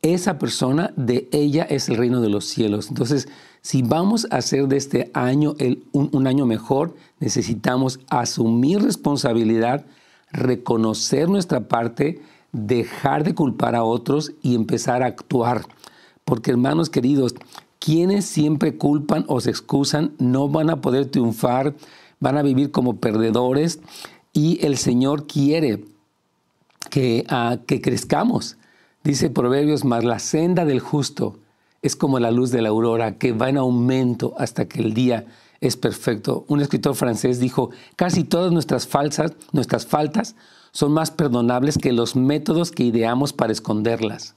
esa 0.03 0.37
persona, 0.37 0.93
de 0.95 1.27
ella 1.31 1.63
es 1.63 1.89
el 1.89 1.97
reino 1.97 2.21
de 2.21 2.29
los 2.29 2.45
cielos. 2.45 2.87
Entonces, 2.89 3.27
si 3.63 3.81
vamos 3.81 4.27
a 4.29 4.35
hacer 4.35 4.67
de 4.67 4.77
este 4.77 5.09
año 5.15 5.55
un 5.91 6.27
año 6.27 6.45
mejor, 6.45 6.93
necesitamos 7.19 7.99
asumir 8.11 8.83
responsabilidad, 8.83 9.87
reconocer 10.31 11.29
nuestra 11.29 11.67
parte, 11.67 12.21
dejar 12.51 13.23
de 13.23 13.33
culpar 13.33 13.73
a 13.73 13.83
otros 13.83 14.33
y 14.43 14.53
empezar 14.53 15.01
a 15.01 15.07
actuar. 15.07 15.65
Porque 16.23 16.51
hermanos 16.51 16.91
queridos, 16.91 17.33
quienes 17.81 18.25
siempre 18.25 18.77
culpan 18.77 19.25
o 19.27 19.41
se 19.41 19.49
excusan 19.49 20.13
no 20.19 20.47
van 20.47 20.69
a 20.69 20.81
poder 20.81 21.07
triunfar, 21.07 21.75
van 22.19 22.37
a 22.37 22.43
vivir 22.43 22.69
como 22.69 22.97
perdedores 22.97 23.79
y 24.33 24.63
el 24.63 24.77
Señor 24.77 25.25
quiere 25.25 25.83
que, 26.91 27.25
ah, 27.27 27.57
que 27.65 27.81
crezcamos. 27.81 28.57
Dice 29.03 29.31
Proverbios, 29.31 29.83
más 29.83 30.03
la 30.03 30.19
senda 30.19 30.63
del 30.63 30.79
justo 30.79 31.39
es 31.81 31.95
como 31.95 32.19
la 32.19 32.29
luz 32.29 32.51
de 32.51 32.61
la 32.61 32.69
aurora 32.69 33.17
que 33.17 33.31
va 33.31 33.49
en 33.49 33.57
aumento 33.57 34.35
hasta 34.37 34.67
que 34.67 34.79
el 34.79 34.93
día 34.93 35.25
es 35.59 35.75
perfecto. 35.75 36.45
Un 36.47 36.61
escritor 36.61 36.93
francés 36.93 37.39
dijo, 37.39 37.71
casi 37.95 38.23
todas 38.23 38.51
nuestras 38.51 38.87
falsas, 38.87 39.33
nuestras 39.53 39.87
faltas 39.87 40.35
son 40.71 40.91
más 40.91 41.09
perdonables 41.09 41.79
que 41.79 41.93
los 41.93 42.15
métodos 42.15 42.69
que 42.69 42.83
ideamos 42.83 43.33
para 43.33 43.51
esconderlas 43.51 44.35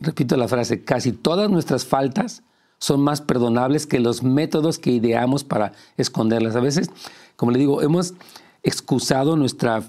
repito 0.00 0.36
la 0.36 0.48
frase, 0.48 0.82
casi 0.82 1.12
todas 1.12 1.50
nuestras 1.50 1.84
faltas 1.84 2.42
son 2.78 3.00
más 3.00 3.20
perdonables 3.20 3.86
que 3.86 4.00
los 4.00 4.22
métodos 4.22 4.78
que 4.78 4.90
ideamos 4.90 5.44
para 5.44 5.72
esconderlas. 5.96 6.56
A 6.56 6.60
veces, 6.60 6.90
como 7.36 7.52
le 7.52 7.58
digo, 7.58 7.82
hemos 7.82 8.14
excusado 8.62 9.36
nuestra, 9.36 9.82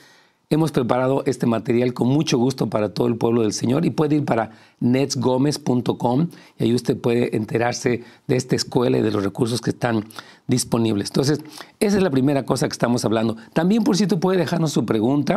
Hemos 0.50 0.72
preparado 0.72 1.24
este 1.26 1.44
material 1.44 1.92
con 1.92 2.08
mucho 2.08 2.38
gusto 2.38 2.70
para 2.70 2.94
todo 2.94 3.06
el 3.06 3.16
pueblo 3.16 3.42
del 3.42 3.52
Señor 3.52 3.84
y 3.84 3.90
puede 3.90 4.16
ir 4.16 4.24
para 4.24 4.52
netsgomez.com 4.80 6.28
y 6.58 6.64
ahí 6.64 6.74
usted 6.74 6.98
puede 6.98 7.36
enterarse 7.36 8.02
de 8.26 8.36
esta 8.36 8.56
escuela 8.56 8.96
y 8.96 9.02
de 9.02 9.10
los 9.10 9.22
recursos 9.22 9.60
que 9.60 9.68
están 9.68 10.06
disponibles. 10.46 11.10
Entonces, 11.10 11.40
esa 11.80 11.98
es 11.98 12.02
la 12.02 12.08
primera 12.08 12.46
cosa 12.46 12.66
que 12.66 12.72
estamos 12.72 13.04
hablando. 13.04 13.36
También, 13.52 13.84
por 13.84 13.98
cierto, 13.98 14.20
puede 14.20 14.38
dejarnos 14.38 14.72
su 14.72 14.86
pregunta 14.86 15.34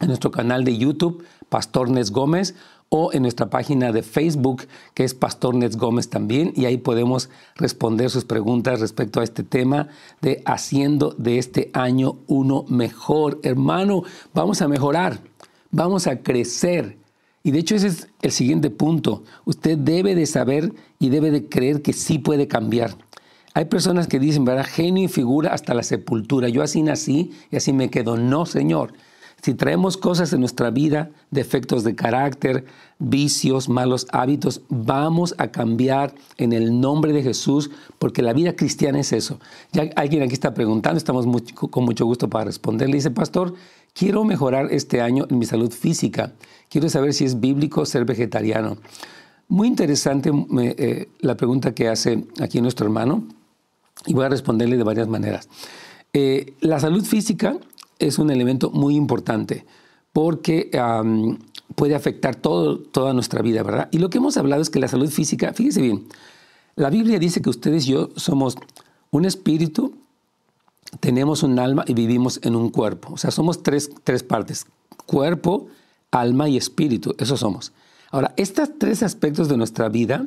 en 0.00 0.08
nuestro 0.08 0.32
canal 0.32 0.64
de 0.64 0.76
YouTube, 0.78 1.24
Pastor 1.48 1.88
Nets 1.88 2.10
Gómez, 2.10 2.56
o 2.88 3.12
en 3.12 3.22
nuestra 3.22 3.50
página 3.50 3.92
de 3.92 4.02
Facebook, 4.02 4.64
que 4.94 5.04
es 5.04 5.14
Pastor 5.14 5.54
Nets 5.54 5.76
Gómez 5.76 6.08
también, 6.08 6.52
y 6.54 6.66
ahí 6.66 6.76
podemos 6.76 7.30
responder 7.56 8.10
sus 8.10 8.24
preguntas 8.24 8.80
respecto 8.80 9.20
a 9.20 9.24
este 9.24 9.42
tema 9.42 9.88
de 10.20 10.42
haciendo 10.46 11.10
de 11.18 11.38
este 11.38 11.70
año 11.72 12.18
uno 12.26 12.64
mejor. 12.68 13.40
Hermano, 13.42 14.04
vamos 14.32 14.62
a 14.62 14.68
mejorar, 14.68 15.20
vamos 15.70 16.06
a 16.06 16.20
crecer. 16.20 16.98
Y 17.42 17.50
de 17.50 17.58
hecho 17.58 17.74
ese 17.74 17.88
es 17.88 18.08
el 18.22 18.32
siguiente 18.32 18.70
punto. 18.70 19.24
Usted 19.44 19.76
debe 19.76 20.14
de 20.14 20.26
saber 20.26 20.72
y 20.98 21.10
debe 21.10 21.30
de 21.30 21.48
creer 21.48 21.82
que 21.82 21.92
sí 21.92 22.18
puede 22.18 22.48
cambiar. 22.48 22.96
Hay 23.54 23.66
personas 23.66 24.08
que 24.08 24.18
dicen, 24.18 24.44
¿verdad? 24.44 24.66
Genio 24.66 25.04
y 25.04 25.08
figura 25.08 25.52
hasta 25.52 25.74
la 25.74 25.82
sepultura. 25.82 26.48
Yo 26.48 26.62
así 26.62 26.82
nací 26.82 27.32
y 27.50 27.56
así 27.56 27.72
me 27.72 27.90
quedo. 27.90 28.16
No, 28.16 28.46
Señor. 28.46 28.94
Si 29.44 29.52
traemos 29.52 29.98
cosas 29.98 30.32
en 30.32 30.40
nuestra 30.40 30.70
vida, 30.70 31.10
defectos 31.30 31.84
de 31.84 31.94
carácter, 31.94 32.64
vicios, 32.98 33.68
malos 33.68 34.06
hábitos, 34.10 34.62
vamos 34.70 35.34
a 35.36 35.48
cambiar 35.48 36.14
en 36.38 36.54
el 36.54 36.80
nombre 36.80 37.12
de 37.12 37.22
Jesús, 37.22 37.70
porque 37.98 38.22
la 38.22 38.32
vida 38.32 38.56
cristiana 38.56 39.00
es 39.00 39.12
eso. 39.12 39.38
Ya 39.70 39.90
alguien 39.96 40.22
aquí 40.22 40.32
está 40.32 40.54
preguntando, 40.54 40.96
estamos 40.96 41.26
con 41.52 41.84
mucho 41.84 42.06
gusto 42.06 42.30
para 42.30 42.46
responderle. 42.46 42.96
Dice, 42.96 43.10
pastor, 43.10 43.52
quiero 43.92 44.24
mejorar 44.24 44.68
este 44.70 45.02
año 45.02 45.26
en 45.28 45.38
mi 45.38 45.44
salud 45.44 45.70
física. 45.70 46.32
Quiero 46.70 46.88
saber 46.88 47.12
si 47.12 47.26
es 47.26 47.38
bíblico 47.38 47.84
ser 47.84 48.06
vegetariano. 48.06 48.78
Muy 49.48 49.68
interesante 49.68 50.30
eh, 50.58 51.10
la 51.20 51.36
pregunta 51.36 51.74
que 51.74 51.88
hace 51.88 52.24
aquí 52.40 52.62
nuestro 52.62 52.86
hermano 52.86 53.24
y 54.06 54.14
voy 54.14 54.24
a 54.24 54.30
responderle 54.30 54.78
de 54.78 54.84
varias 54.84 55.06
maneras. 55.06 55.50
Eh, 56.14 56.54
la 56.60 56.80
salud 56.80 57.04
física 57.04 57.58
es 57.98 58.18
un 58.18 58.30
elemento 58.30 58.70
muy 58.70 58.96
importante 58.96 59.64
porque 60.12 60.70
puede 61.74 61.94
afectar 61.94 62.36
todo, 62.36 62.78
toda 62.78 63.12
nuestra 63.12 63.42
vida, 63.42 63.62
¿verdad? 63.62 63.88
Y 63.90 63.98
lo 63.98 64.10
que 64.10 64.18
hemos 64.18 64.36
hablado 64.36 64.62
es 64.62 64.70
que 64.70 64.78
la 64.78 64.88
salud 64.88 65.10
física, 65.10 65.52
fíjese 65.52 65.82
bien, 65.82 66.06
la 66.76 66.90
Biblia 66.90 67.18
dice 67.18 67.42
que 67.42 67.50
ustedes 67.50 67.86
y 67.86 67.92
yo 67.92 68.10
somos 68.16 68.56
un 69.10 69.24
espíritu, 69.24 69.94
tenemos 71.00 71.42
un 71.42 71.58
alma 71.58 71.84
y 71.86 71.94
vivimos 71.94 72.40
en 72.42 72.56
un 72.56 72.70
cuerpo. 72.70 73.14
O 73.14 73.16
sea, 73.16 73.30
somos 73.30 73.62
tres, 73.62 73.90
tres 74.04 74.22
partes, 74.22 74.66
cuerpo, 75.06 75.68
alma 76.10 76.48
y 76.48 76.56
espíritu, 76.56 77.14
eso 77.18 77.36
somos. 77.36 77.72
Ahora, 78.10 78.32
estos 78.36 78.70
tres 78.78 79.02
aspectos 79.02 79.48
de 79.48 79.56
nuestra 79.56 79.88
vida 79.88 80.26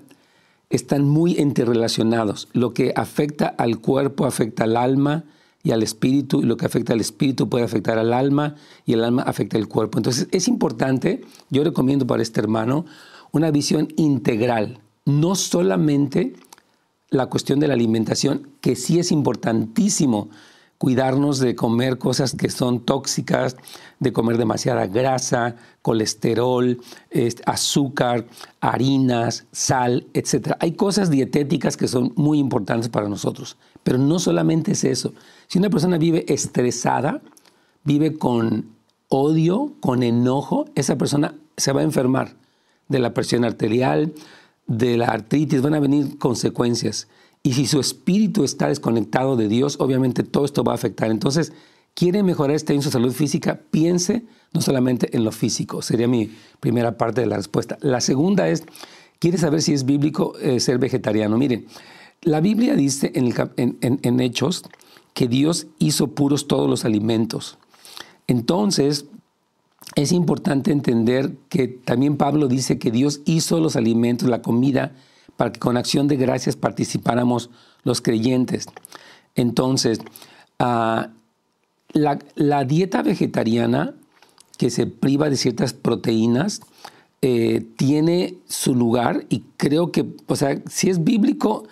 están 0.70 1.08
muy 1.08 1.40
interrelacionados. 1.40 2.50
Lo 2.52 2.74
que 2.74 2.94
afecta 2.96 3.48
al 3.48 3.80
cuerpo 3.80 4.26
afecta 4.26 4.66
al 4.66 4.76
alma, 4.76 5.24
y 5.68 5.72
al 5.74 5.84
espíritu, 5.84 6.40
y 6.40 6.46
lo 6.46 6.56
que 6.56 6.66
afecta 6.66 6.94
al 6.94 7.02
espíritu 7.02 7.50
puede 7.50 7.66
afectar 7.66 8.00
al 8.00 8.14
alma, 8.14 8.56
y 8.86 8.94
el 8.94 9.04
alma 9.04 9.24
afecta 9.24 9.58
al 9.58 9.68
cuerpo. 9.68 10.00
Entonces 10.00 10.30
es 10.32 10.48
importante, 10.48 11.26
yo 11.50 11.62
recomiendo 11.66 12.08
para 12.08 12.24
este 12.24 12.40
hermano, 12.40 12.86
una 13.34 13.52
visión 13.52 13.90
integral, 13.98 14.80
no 15.04 15.36
solamente 15.36 16.36
la 17.10 17.26
cuestión 17.26 17.60
de 17.60 17.68
la 17.68 17.74
alimentación, 17.74 18.48
que 18.62 18.78
sí 18.78 18.98
es 18.98 19.12
importantísimo 19.12 20.30
cuidarnos 20.78 21.40
de 21.40 21.56
comer 21.56 21.98
cosas 21.98 22.36
que 22.36 22.50
son 22.50 22.82
tóxicas, 22.82 23.58
de 24.00 24.14
comer 24.14 24.38
demasiada 24.38 24.86
grasa, 24.88 25.56
colesterol, 25.82 26.80
azúcar, 27.46 28.28
harinas, 28.62 29.46
sal, 29.52 30.06
etc. 30.14 30.52
Hay 30.60 30.74
cosas 30.74 31.10
dietéticas 31.10 31.78
que 31.78 31.88
son 31.88 32.14
muy 32.16 32.38
importantes 32.38 32.90
para 32.90 33.10
nosotros, 33.10 33.58
pero 33.84 33.98
no 33.98 34.20
solamente 34.20 34.74
es 34.74 34.84
eso. 34.84 35.14
Si 35.48 35.58
una 35.58 35.70
persona 35.70 35.98
vive 35.98 36.26
estresada, 36.28 37.22
vive 37.84 38.18
con 38.18 38.76
odio, 39.10 39.74
con 39.80 40.04
enojo, 40.04 40.66
esa 40.76 40.98
persona 40.98 41.36
se 41.56 41.72
va 41.72 41.82
a 41.82 41.86
enfermar 41.86 42.36
de 42.88 43.00
la 43.00 43.14
presión 43.14 43.46
arterial, 43.46 44.14
de 44.68 44.98
la 44.98 45.08
artritis, 45.08 45.62
van 45.62 45.74
a 45.74 45.80
venir 45.80 46.18
consecuencias. 46.18 47.08
Y 47.44 47.54
si 47.54 47.66
su 47.68 47.80
espíritu 47.80 48.44
está 48.44 48.68
desconectado 48.68 49.36
de 49.36 49.48
Dios, 49.48 49.78
obviamente 49.80 50.24
todo 50.24 50.46
esto 50.46 50.64
va 50.64 50.74
a 50.74 50.76
afectar. 50.76 51.12
Entonces, 51.12 51.54
quiere 51.94 52.24
mejorar 52.24 52.56
este 52.56 52.74
en 52.74 52.82
su 52.82 52.92
salud 52.92 53.14
física, 53.14 53.62
piense 53.72 54.24
no 54.54 54.62
solamente 54.62 55.16
en 55.16 55.24
lo 55.24 55.32
físico. 55.32 55.82
Sería 55.82 56.08
mi 56.08 56.32
primera 56.60 56.98
parte 56.98 57.22
de 57.22 57.28
la 57.28 57.38
respuesta. 57.38 57.78
La 57.82 58.02
segunda 58.02 58.48
es, 58.50 58.64
quiere 59.20 59.38
saber 59.38 59.62
si 59.62 59.74
es 59.74 59.86
bíblico 59.86 60.38
eh, 60.40 60.60
ser 60.60 60.78
vegetariano. 60.78 61.38
Miren, 61.38 61.66
la 62.22 62.42
Biblia 62.42 62.76
dice 62.76 63.12
en, 63.16 64.20
Hechos 64.20 64.64
que 65.14 65.28
Dios 65.28 65.68
hizo 65.80 66.10
puros 66.10 66.48
todos 66.48 66.70
los 66.70 66.86
alimentos. 66.86 67.58
Entonces, 68.28 69.06
es 69.96 70.12
importante 70.12 70.72
entender 70.72 71.36
que 71.50 71.68
también 71.68 72.18
Pablo 72.18 72.48
dice 72.48 72.78
que 72.78 72.92
Dios 72.92 73.22
hizo 73.26 73.60
los 73.60 73.76
alimentos, 73.76 74.28
la 74.30 74.42
comida, 74.42 74.94
para 75.36 75.52
que 75.52 75.60
con 75.60 75.78
acción 75.78 76.08
de 76.08 76.16
gracias 76.16 76.56
participáramos 76.56 77.50
los 77.84 78.02
creyentes. 78.02 78.68
Entonces, 79.36 80.00
ah, 80.60 81.10
la, 81.94 82.64
dieta 82.66 83.02
vegetariana 83.02 83.94
que 84.58 84.70
se 84.70 84.88
priva 84.88 85.30
de 85.30 85.38
ciertas 85.38 85.74
proteínas 85.74 86.62
eh, 87.22 87.66
tiene 87.78 88.36
su 88.48 88.76
lugar 88.76 89.26
y 89.30 89.44
creo 89.58 89.92
que, 89.92 90.06
o 90.28 90.36
sea, 90.36 90.62
si 90.70 90.90
es 90.90 91.04
bíblico, 91.04 91.68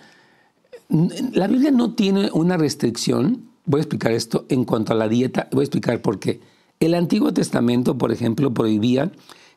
la 0.88 1.48
Biblia 1.48 1.70
no 1.70 1.94
tiene 1.94 2.30
una 2.32 2.56
restricción, 2.56 3.42
voy 3.64 3.80
a 3.80 3.82
explicar 3.82 4.12
esto 4.12 4.46
en 4.48 4.64
cuanto 4.64 4.92
a 4.92 4.96
la 4.96 5.08
dieta, 5.08 5.48
voy 5.52 5.62
a 5.62 5.64
explicar 5.64 6.00
por 6.00 6.18
qué. 6.18 6.40
El 6.78 6.94
Antiguo 6.94 7.32
Testamento, 7.32 7.96
por 7.98 8.12
ejemplo, 8.12 8.52
prohibía 8.52 9.10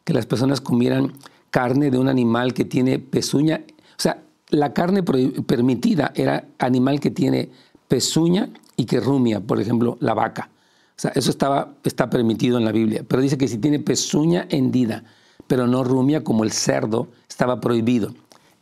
que 0.03 0.13
las 0.13 0.25
personas 0.25 0.61
comieran 0.61 1.13
carne 1.51 1.91
de 1.91 1.97
un 1.97 2.07
animal 2.07 2.53
que 2.53 2.65
tiene 2.65 2.99
pezuña. 2.99 3.61
O 3.99 4.01
sea, 4.01 4.23
la 4.47 4.71
carne 4.71 5.03
permitida 5.03 6.13
era 6.15 6.45
animal 6.57 7.01
que 7.01 7.11
tiene 7.11 7.49
pezuña 7.89 8.49
y 8.77 8.85
que 8.85 9.01
rumia, 9.01 9.41
por 9.41 9.59
ejemplo, 9.59 9.97
la 9.99 10.13
vaca. 10.13 10.49
O 10.51 11.01
sea, 11.01 11.11
eso 11.15 11.29
estaba, 11.29 11.73
está 11.83 12.09
permitido 12.09 12.57
en 12.57 12.63
la 12.63 12.71
Biblia. 12.71 13.03
Pero 13.05 13.21
dice 13.21 13.37
que 13.37 13.49
si 13.49 13.57
tiene 13.57 13.79
pezuña 13.79 14.47
hendida, 14.49 15.03
pero 15.47 15.67
no 15.67 15.83
rumia 15.83 16.23
como 16.23 16.45
el 16.45 16.53
cerdo, 16.53 17.09
estaba 17.27 17.59
prohibido. 17.59 18.13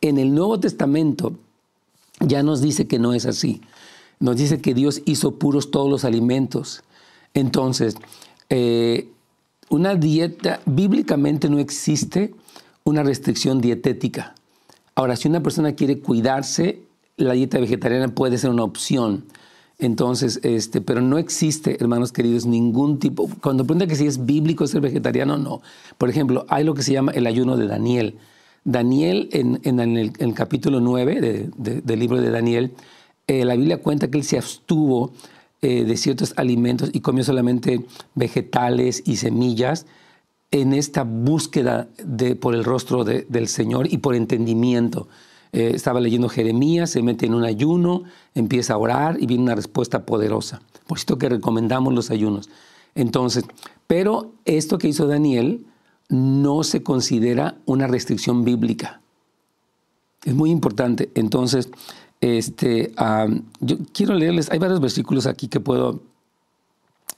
En 0.02 0.18
el 0.18 0.34
Nuevo 0.34 0.60
Testamento, 0.60 1.36
ya 2.20 2.42
nos 2.42 2.62
dice 2.62 2.88
que 2.88 2.98
no 2.98 3.14
es 3.14 3.28
así. 3.28 3.62
Nos 4.20 4.38
dice 4.38 4.60
que 4.60 4.74
Dios 4.74 5.04
hizo 5.06 5.36
puros 5.36 5.70
todos 5.70 5.88
los 5.88 6.04
alimentos. 6.04 6.84
Entonces, 7.36 7.96
eh, 8.50 9.12
una 9.70 9.94
dieta, 9.94 10.62
bíblicamente 10.66 11.48
no 11.48 11.60
existe 11.60 12.34
una 12.84 13.04
restricción 13.04 13.62
dietética. 13.62 14.34
Ahora, 14.98 15.16
si 15.16 15.28
una 15.28 15.44
persona 15.44 15.74
quiere 15.74 16.00
cuidarse, 16.00 16.82
la 17.18 17.34
dieta 17.34 17.60
vegetariana 17.60 18.08
puede 18.08 18.40
ser 18.40 18.50
una 18.50 18.64
opción. 18.64 19.26
Entonces, 19.78 20.40
este, 20.42 20.82
pero 20.82 21.02
no 21.02 21.20
existe, 21.20 21.78
hermanos 21.80 22.12
queridos, 22.12 22.48
ningún 22.48 22.98
tipo. 22.98 23.30
Cuando 23.44 23.64
pregunta 23.64 23.86
que 23.86 23.96
si 23.96 24.08
es 24.08 24.26
bíblico 24.26 24.66
ser 24.66 24.82
vegetariano, 24.82 25.38
no. 25.38 25.62
Por 26.00 26.10
ejemplo, 26.10 26.48
hay 26.50 26.64
lo 26.64 26.74
que 26.74 26.82
se 26.82 26.94
llama 26.94 27.12
el 27.12 27.28
ayuno 27.28 27.58
de 27.58 27.68
Daniel. 27.68 28.16
Daniel, 28.64 29.30
en, 29.34 29.80
el, 29.80 30.34
capítulo 30.34 30.80
9 30.80 31.52
del 31.56 32.00
libro 32.00 32.20
de 32.20 32.32
Daniel, 32.32 32.72
eh, 33.28 33.46
la 33.46 33.56
Biblia 33.56 33.84
cuenta 33.84 34.08
que 34.08 34.18
él 34.18 34.24
se 34.24 34.40
abstuvo 34.40 35.12
eh, 35.62 35.84
de 35.84 35.96
ciertos 35.96 36.34
alimentos 36.38 36.90
y 36.92 37.02
comió 37.02 37.24
solamente 37.24 37.86
vegetales 38.16 39.04
y 39.06 39.18
semillas 39.18 39.86
en 40.52 40.74
esta 40.74 41.04
búsqueda 41.04 41.88
de, 42.04 42.36
por 42.36 42.56
el 42.56 42.64
rostro 42.64 43.04
del 43.04 43.48
Señor 43.48 43.92
y 43.92 43.98
por 43.98 44.16
entendimiento. 44.16 45.08
Eh, 45.52 45.72
estaba 45.74 46.00
leyendo 46.00 46.30
Jeremías, 46.30 46.90
se 46.92 47.02
mete 47.02 47.26
en 47.26 47.34
un 47.34 47.44
ayuno, 47.44 48.04
empieza 48.36 48.74
a 48.74 48.78
orar 48.78 49.18
y 49.20 49.26
viene 49.26 49.44
una 49.44 49.56
respuesta 49.56 50.06
poderosa. 50.06 50.62
Por 50.88 50.98
esto 50.98 51.18
que 51.18 51.30
recomendamos 51.30 51.94
los 51.94 52.12
ayunos. 52.12 52.50
Entonces, 52.96 53.46
pero 53.88 54.34
esto 54.46 54.78
que 54.78 54.88
hizo 54.88 55.08
Daniel 55.08 55.66
no 56.10 56.64
se 56.64 56.84
considera 56.84 57.58
una 57.66 57.88
restricción 57.88 58.44
bíblica. 58.44 59.02
Es 60.24 60.34
muy 60.34 60.50
importante. 60.50 61.10
Entonces, 61.16 61.70
este, 62.22 62.94
yo 63.60 63.78
quiero 63.94 64.16
leerles, 64.16 64.50
hay 64.50 64.60
varios 64.60 64.80
versículos 64.80 65.28
aquí 65.28 65.48
que 65.48 65.60
puedo, 65.60 66.02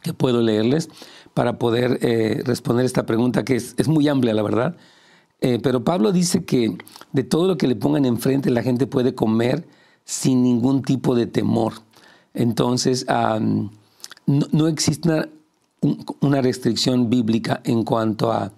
que 0.02 0.14
puedo 0.14 0.42
leerles 0.42 0.90
para 1.34 1.58
poder 1.58 2.00
eh, 2.02 2.42
responder 2.46 2.86
esta 2.86 3.06
pregunta 3.06 3.44
que 3.44 3.56
es, 3.56 3.88
muy 3.88 4.08
amplia, 4.08 4.34
la 4.34 4.44
verdad. 4.44 4.76
Eh, 5.42 5.60
pero 5.62 5.84
Pablo 5.84 6.12
dice 6.12 6.44
que 6.44 6.78
de 7.14 7.24
todo 7.24 7.48
lo 7.48 7.58
que 7.58 7.68
le 7.68 7.76
pongan 7.76 8.06
enfrente 8.06 8.50
la 8.50 8.62
gente 8.62 8.88
puede 8.88 9.16
comer 9.16 9.66
sin 10.04 10.44
ningún 10.44 10.82
tipo 10.82 11.16
de 11.16 11.28
temor. 11.28 11.74
Entonces, 12.34 13.06
no, 14.26 14.68
existe 14.68 15.30
una, 16.22 16.42
restricción 16.42 17.10
bíblica 17.10 17.62
en 17.64 17.84
cuanto 17.84 18.32
a 18.32 18.52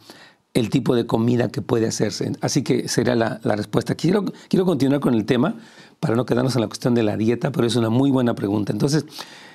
el 0.54 0.70
tipo 0.70 0.96
de 0.96 1.06
comida 1.06 1.50
que 1.50 1.62
puede 1.62 1.88
hacerse. 1.88 2.32
Así 2.42 2.62
que 2.64 2.88
sería 2.88 3.16
la, 3.16 3.40
respuesta. 3.44 3.96
Quiero, 3.96 4.26
quiero 4.50 4.66
continuar 4.66 5.02
con 5.02 5.14
el 5.14 5.26
tema 5.26 5.56
para 6.00 6.16
no 6.16 6.26
quedarnos 6.26 6.56
en 6.56 6.62
la 6.62 6.68
cuestión 6.68 6.94
de 6.94 7.04
la 7.04 7.16
dieta, 7.16 7.52
pero 7.52 7.68
es 7.68 7.76
una 7.76 7.90
muy 7.90 8.12
buena 8.12 8.34
pregunta. 8.34 8.72
Entonces, 8.72 9.06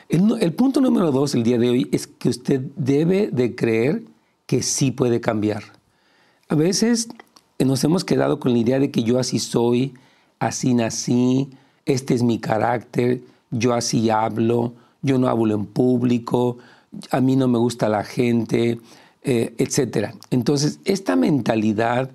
el, 0.09 0.53
punto 0.55 0.81
número 0.81 1.11
dos 1.11 1.35
el 1.35 1.43
día 1.43 1.59
de 1.59 1.69
hoy 1.69 1.89
es 1.93 2.07
que 2.07 2.29
usted 2.29 2.61
debe 2.77 3.29
de 3.33 3.55
creer 3.55 4.03
que 4.47 4.63
sí 4.63 4.91
puede 4.91 5.21
cambiar. 5.21 5.63
A 6.49 6.55
veces 6.55 7.09
nos 7.59 7.83
hemos 7.85 8.05
quedado 8.05 8.39
con 8.39 8.53
la 8.53 8.59
idea 8.59 8.79
de 8.79 8.91
que 8.91 9.03
yo 9.03 9.19
así 9.19 9.39
soy, 9.39 9.95
así 10.39 10.75
nací, 10.75 11.51
este 11.85 12.15
es 12.15 12.23
mi 12.23 12.39
carácter, 12.39 13.23
yo 13.51 13.75
así 13.75 14.11
hablo, 14.11 14.75
yo 15.03 15.19
no 15.19 15.29
hablo 15.29 15.55
en 15.55 15.67
público, 15.67 16.59
a 17.11 17.21
mí 17.21 17.37
no 17.37 17.49
me 17.49 17.59
gusta 17.59 17.89
la 17.89 18.05
gente, 18.05 18.81
eh, 19.23 19.55
etc. 19.59 20.15
Entonces, 20.31 20.79
esta 20.85 21.17
mentalidad 21.17 22.11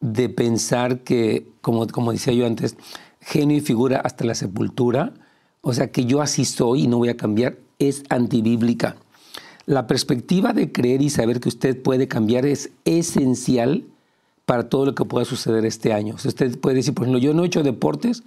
de 0.00 0.28
pensar 0.28 1.00
que, 1.00 1.46
como, 1.60 1.86
como 1.86 2.12
decía 2.12 2.32
yo 2.32 2.46
antes, 2.46 2.76
genio 3.20 3.56
y 3.56 3.60
figura 3.60 3.98
hasta 3.98 4.24
la 4.24 4.34
sepultura, 4.34 5.14
o 5.68 5.74
sea, 5.74 5.90
que 5.90 6.04
yo 6.04 6.22
así 6.22 6.44
soy 6.44 6.84
y 6.84 6.86
no 6.86 6.98
voy 6.98 7.08
a 7.08 7.16
cambiar, 7.16 7.58
es 7.80 8.04
antibíblica. 8.08 8.94
La 9.66 9.88
perspectiva 9.88 10.52
de 10.52 10.70
creer 10.70 11.02
y 11.02 11.10
saber 11.10 11.40
que 11.40 11.48
usted 11.48 11.82
puede 11.82 12.06
cambiar 12.06 12.46
es 12.46 12.70
esencial 12.84 13.82
para 14.44 14.68
todo 14.68 14.86
lo 14.86 14.94
que 14.94 15.04
pueda 15.04 15.24
suceder 15.24 15.66
este 15.66 15.92
año. 15.92 16.14
usted 16.14 16.56
puede 16.60 16.76
decir, 16.76 16.94
por 16.94 17.02
ejemplo, 17.02 17.18
yo 17.18 17.34
no 17.34 17.42
he 17.42 17.48
hecho 17.48 17.64
deportes, 17.64 18.22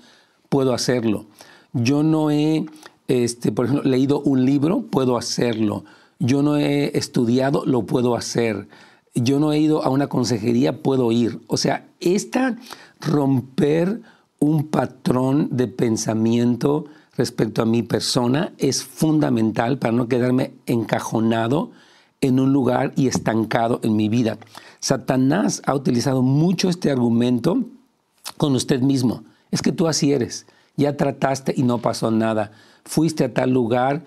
puedo 0.50 0.74
hacerlo. 0.74 1.28
Yo 1.72 2.04
no 2.04 2.30
he, 2.30 2.66
este, 3.08 3.54
por 3.54 3.68
ejemplo, 3.68 3.90
leído 3.90 4.20
un 4.20 4.46
libro, 4.46 4.82
puedo 4.82 5.16
hacerlo. 5.16 5.86
Yo 6.20 6.44
no 6.44 6.58
he 6.58 6.98
estudiado, 6.98 7.64
lo 7.66 7.86
puedo 7.86 8.18
hacer. 8.18 8.68
Yo 9.16 9.40
no 9.40 9.54
he 9.54 9.60
ido 9.60 9.86
a 9.86 9.90
una 9.90 10.08
consejería, 10.08 10.84
puedo 10.84 11.10
ir. 11.14 11.40
O 11.48 11.56
sea, 11.56 11.88
esta 12.02 12.58
romper 13.00 14.02
un 14.40 14.68
patrón 14.68 15.50
de 15.52 15.68
pensamiento 15.68 16.86
respecto 17.18 17.62
a 17.62 17.66
mi 17.66 17.84
persona 17.84 18.54
es 18.58 18.84
fundamental 18.84 19.78
para 19.78 19.92
no 19.92 20.08
quedarme 20.08 20.54
encajonado 20.66 21.72
en 22.22 22.40
un 22.40 22.54
lugar 22.54 22.94
y 22.96 23.08
estancado 23.08 23.80
en 23.84 23.96
mi 23.96 24.10
vida. 24.10 24.38
Satanás 24.80 25.62
ha 25.66 25.76
utilizado 25.76 26.22
mucho 26.22 26.70
este 26.70 26.92
argumento 26.92 27.64
con 28.38 28.56
usted 28.56 28.82
mismo. 28.82 29.24
Es 29.52 29.62
que 29.62 29.72
tú 29.72 29.88
así 29.88 30.14
eres. 30.14 30.46
Ya 30.78 30.96
trataste 30.96 31.54
y 31.56 31.64
no 31.64 31.80
pasó 31.80 32.12
nada. 32.12 32.52
Fuiste 32.86 33.26
a 33.26 33.34
tal 33.34 33.52
lugar 33.52 34.04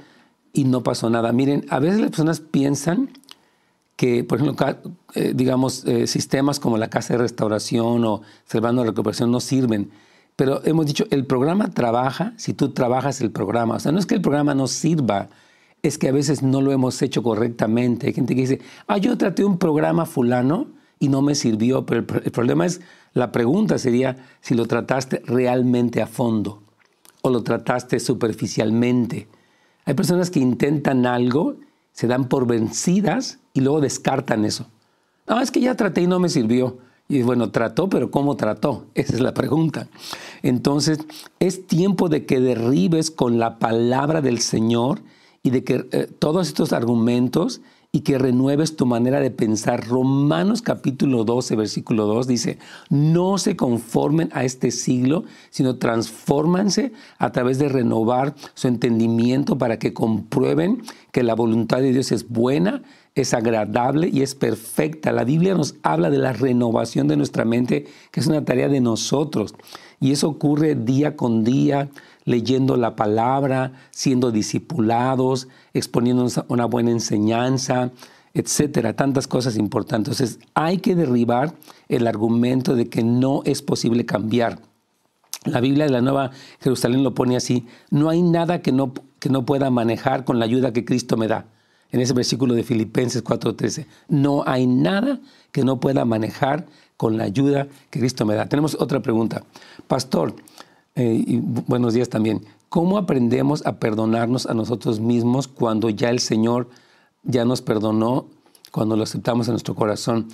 y 0.53 0.65
no 0.65 0.83
pasó 0.83 1.11
nada. 1.11 1.33
Miren, 1.33 1.67
a 1.69 1.79
veces 1.79 2.01
las 2.01 2.11
personas 2.11 2.41
piensan 2.41 3.11
que, 3.97 4.25
por 4.25 4.41
ejemplo, 4.41 4.77
eh, 5.15 5.33
digamos, 5.35 5.85
eh, 5.85 6.07
sistemas 6.07 6.59
como 6.61 6.79
la 6.79 6.89
casa 6.89 7.15
de 7.15 7.19
restauración 7.19 8.05
o 8.05 8.23
Salvando 8.47 8.83
la 8.83 8.91
Recuperación 8.91 9.31
no 9.31 9.41
sirven. 9.41 9.91
Pero 10.37 10.65
hemos 10.65 10.87
dicho, 10.87 11.05
el 11.11 11.27
programa 11.27 11.71
trabaja 11.71 12.33
si 12.37 12.55
tú 12.55 12.71
trabajas 12.71 13.21
el 13.21 13.31
programa. 13.31 13.77
O 13.77 13.81
sea, 13.81 13.93
no 13.93 13.99
es 13.99 14.07
que 14.07 14.15
el 14.15 14.23
programa 14.23 14.55
no 14.55 14.67
sirva, 14.67 15.29
es 15.83 15.99
que 15.99 16.09
a 16.09 16.13
veces 16.13 16.43
no 16.43 16.61
lo 16.61 16.73
hemos 16.73 17.01
hecho 17.03 17.23
correctamente. 17.23 18.07
Hay 18.07 18.13
gente 18.13 18.35
que 18.35 18.43
dice, 18.43 18.61
ah, 18.87 18.99
yo 18.99 19.19
traté 19.19 19.45
un 19.45 19.59
programa 19.59 20.07
fulano 20.07 20.69
y 20.99 21.09
no 21.09 21.21
me 21.21 21.35
sirvió, 21.35 21.85
pero 21.85 22.01
el, 22.01 22.31
problema 22.31 22.65
es, 22.65 22.81
la 23.13 23.33
pregunta 23.33 23.77
sería 23.79 24.17
si 24.41 24.55
lo 24.55 24.67
trataste 24.67 25.21
realmente 25.27 26.01
a 26.01 26.07
fondo 26.07 26.63
o 27.23 27.31
lo 27.31 27.43
trataste 27.43 27.99
superficialmente. 27.99 29.27
Hay 29.85 29.95
personas 29.95 30.31
que 30.31 30.39
intentan 30.39 31.07
algo, 31.07 31.57
se 31.93 32.07
dan 32.07 32.29
por 32.29 32.47
vencidas 32.47 33.41
y 33.53 33.61
luego 33.61 33.81
descartan 33.81 34.45
eso. 34.45 34.69
No, 35.27 35.41
es 35.41 35.51
que 35.51 35.61
ya 35.61 35.75
traté 35.75 36.03
y 36.03 36.07
no 36.07 36.21
me 36.21 36.29
sirvió. 36.29 36.79
Y 37.13 37.23
bueno, 37.23 37.51
trató, 37.51 37.91
pero 37.91 38.11
¿cómo 38.11 38.37
trató? 38.37 38.87
Esa 38.95 39.13
es 39.13 39.21
la 39.21 39.35
pregunta. 39.35 39.89
Entonces, 40.43 40.99
es 41.41 41.67
tiempo 41.67 42.09
de 42.09 42.25
que 42.25 42.41
derribes 42.41 43.11
con 43.11 43.39
la 43.39 43.59
palabra 43.59 44.23
del 44.23 44.39
Señor 44.39 45.03
y 45.43 45.51
de 45.51 45.63
que 45.63 45.87
eh, 45.93 46.09
todos 46.19 46.49
estos 46.49 46.73
argumentos 46.73 47.61
y 47.95 48.01
que 48.01 48.17
renueves 48.17 48.77
tu 48.77 48.87
manera 48.87 49.21
de 49.21 49.31
pensar. 49.31 49.87
Romanos 49.87 50.63
capítulo 50.63 51.25
12, 51.25 51.55
versículo 51.55 52.07
2 52.07 52.27
dice, 52.27 52.59
no 52.89 53.37
se 53.37 53.57
conformen 53.57 54.31
a 54.33 54.45
este 54.45 54.71
siglo, 54.71 55.25
sino 55.51 55.77
transfórmanse 55.77 56.93
a 57.19 57.31
través 57.31 57.59
de 57.59 57.69
renovar 57.69 58.35
su 58.55 58.69
entendimiento 58.69 59.59
para 59.59 59.79
que 59.79 59.93
comprueben 59.93 60.83
que 61.11 61.23
la 61.23 61.35
voluntad 61.35 61.81
de 61.81 61.93
Dios 61.93 62.11
es 62.11 62.27
buena, 62.27 62.83
es 63.15 63.35
agradable 63.35 64.09
y 64.09 64.23
es 64.23 64.35
perfecta. 64.35 65.13
La 65.13 65.25
Biblia 65.25 65.55
nos 65.55 65.75
habla 65.83 66.09
de 66.11 66.19
la 66.19 66.33
renovación 66.33 67.09
de 67.09 67.17
nuestra 67.17 67.45
mente, 67.45 67.87
que 68.11 68.21
es 68.21 68.27
una 68.27 68.45
tarea 68.45 68.69
de 68.69 68.81
nosotros. 68.81 69.55
Y 70.01 70.13
eso 70.13 70.29
ocurre 70.29 70.75
día 70.75 71.15
con 71.15 71.45
día, 71.45 71.91
leyendo 72.25 72.77
la 72.77 72.97
palabra, 72.97 73.73
siendo 73.91 74.31
discipulados, 74.31 75.49
exponiéndonos 75.75 76.41
una 76.49 76.65
buena 76.65 76.91
enseñanza, 76.91 77.91
etcétera, 78.33 78.97
tantas 78.97 79.29
cosas 79.29 79.57
importantes. 79.57 80.21
Entonces, 80.21 80.49
hay 80.55 80.79
que 80.79 80.95
derribar 80.95 81.55
el 81.89 82.07
argumento 82.07 82.75
de 82.75 82.89
que 82.89 83.03
no 83.03 83.43
es 83.45 83.61
posible 83.61 84.07
cambiar. 84.07 84.59
La 85.45 85.61
Biblia 85.61 85.85
de 85.85 85.91
la 85.91 86.01
Nueva 86.01 86.31
Jerusalén 86.61 87.03
lo 87.03 87.15
pone 87.15 87.37
así, 87.37 87.67
no 87.91 88.09
hay 88.09 88.23
nada 88.23 88.63
que 88.63 88.73
no, 88.73 88.95
que 89.19 89.29
no 89.29 89.45
pueda 89.45 89.71
manejar 89.71 90.25
con 90.25 90.39
la 90.39 90.47
ayuda 90.47 90.73
que 90.73 90.85
Cristo 90.85 91.17
me 91.17 91.29
da 91.29 91.52
en 91.93 92.01
ese 92.01 92.15
versículo 92.15 92.55
de 92.55 92.65
Filipenses 92.65 93.23
4:13. 93.23 93.87
No 94.09 94.43
hay 94.47 94.67
nada 94.67 95.21
que 95.53 95.65
no 95.65 95.79
pueda 95.79 96.05
manejar 96.05 96.67
con 96.97 97.17
la 97.17 97.25
ayuda 97.25 97.69
que 97.91 98.01
Cristo 98.01 98.25
me 98.27 98.35
da. 98.35 98.49
Tenemos 98.49 98.77
otra 98.81 99.01
pregunta. 99.01 99.45
Pastor, 99.87 100.35
eh, 100.95 101.25
y 101.27 101.37
buenos 101.39 101.95
días 101.95 102.09
también. 102.09 102.45
¿Cómo 102.69 102.97
aprendemos 102.97 103.65
a 103.67 103.77
perdonarnos 103.77 104.47
a 104.47 104.55
nosotros 104.55 104.99
mismos 104.99 105.47
cuando 105.47 105.91
ya 105.91 106.11
el 106.11 106.21
Señor 106.21 106.69
ya 107.23 107.45
nos 107.45 107.61
perdonó, 107.61 108.27
cuando 108.71 108.97
lo 108.97 109.03
aceptamos 109.03 109.47
en 109.49 109.53
nuestro 109.53 109.75
corazón? 109.75 110.29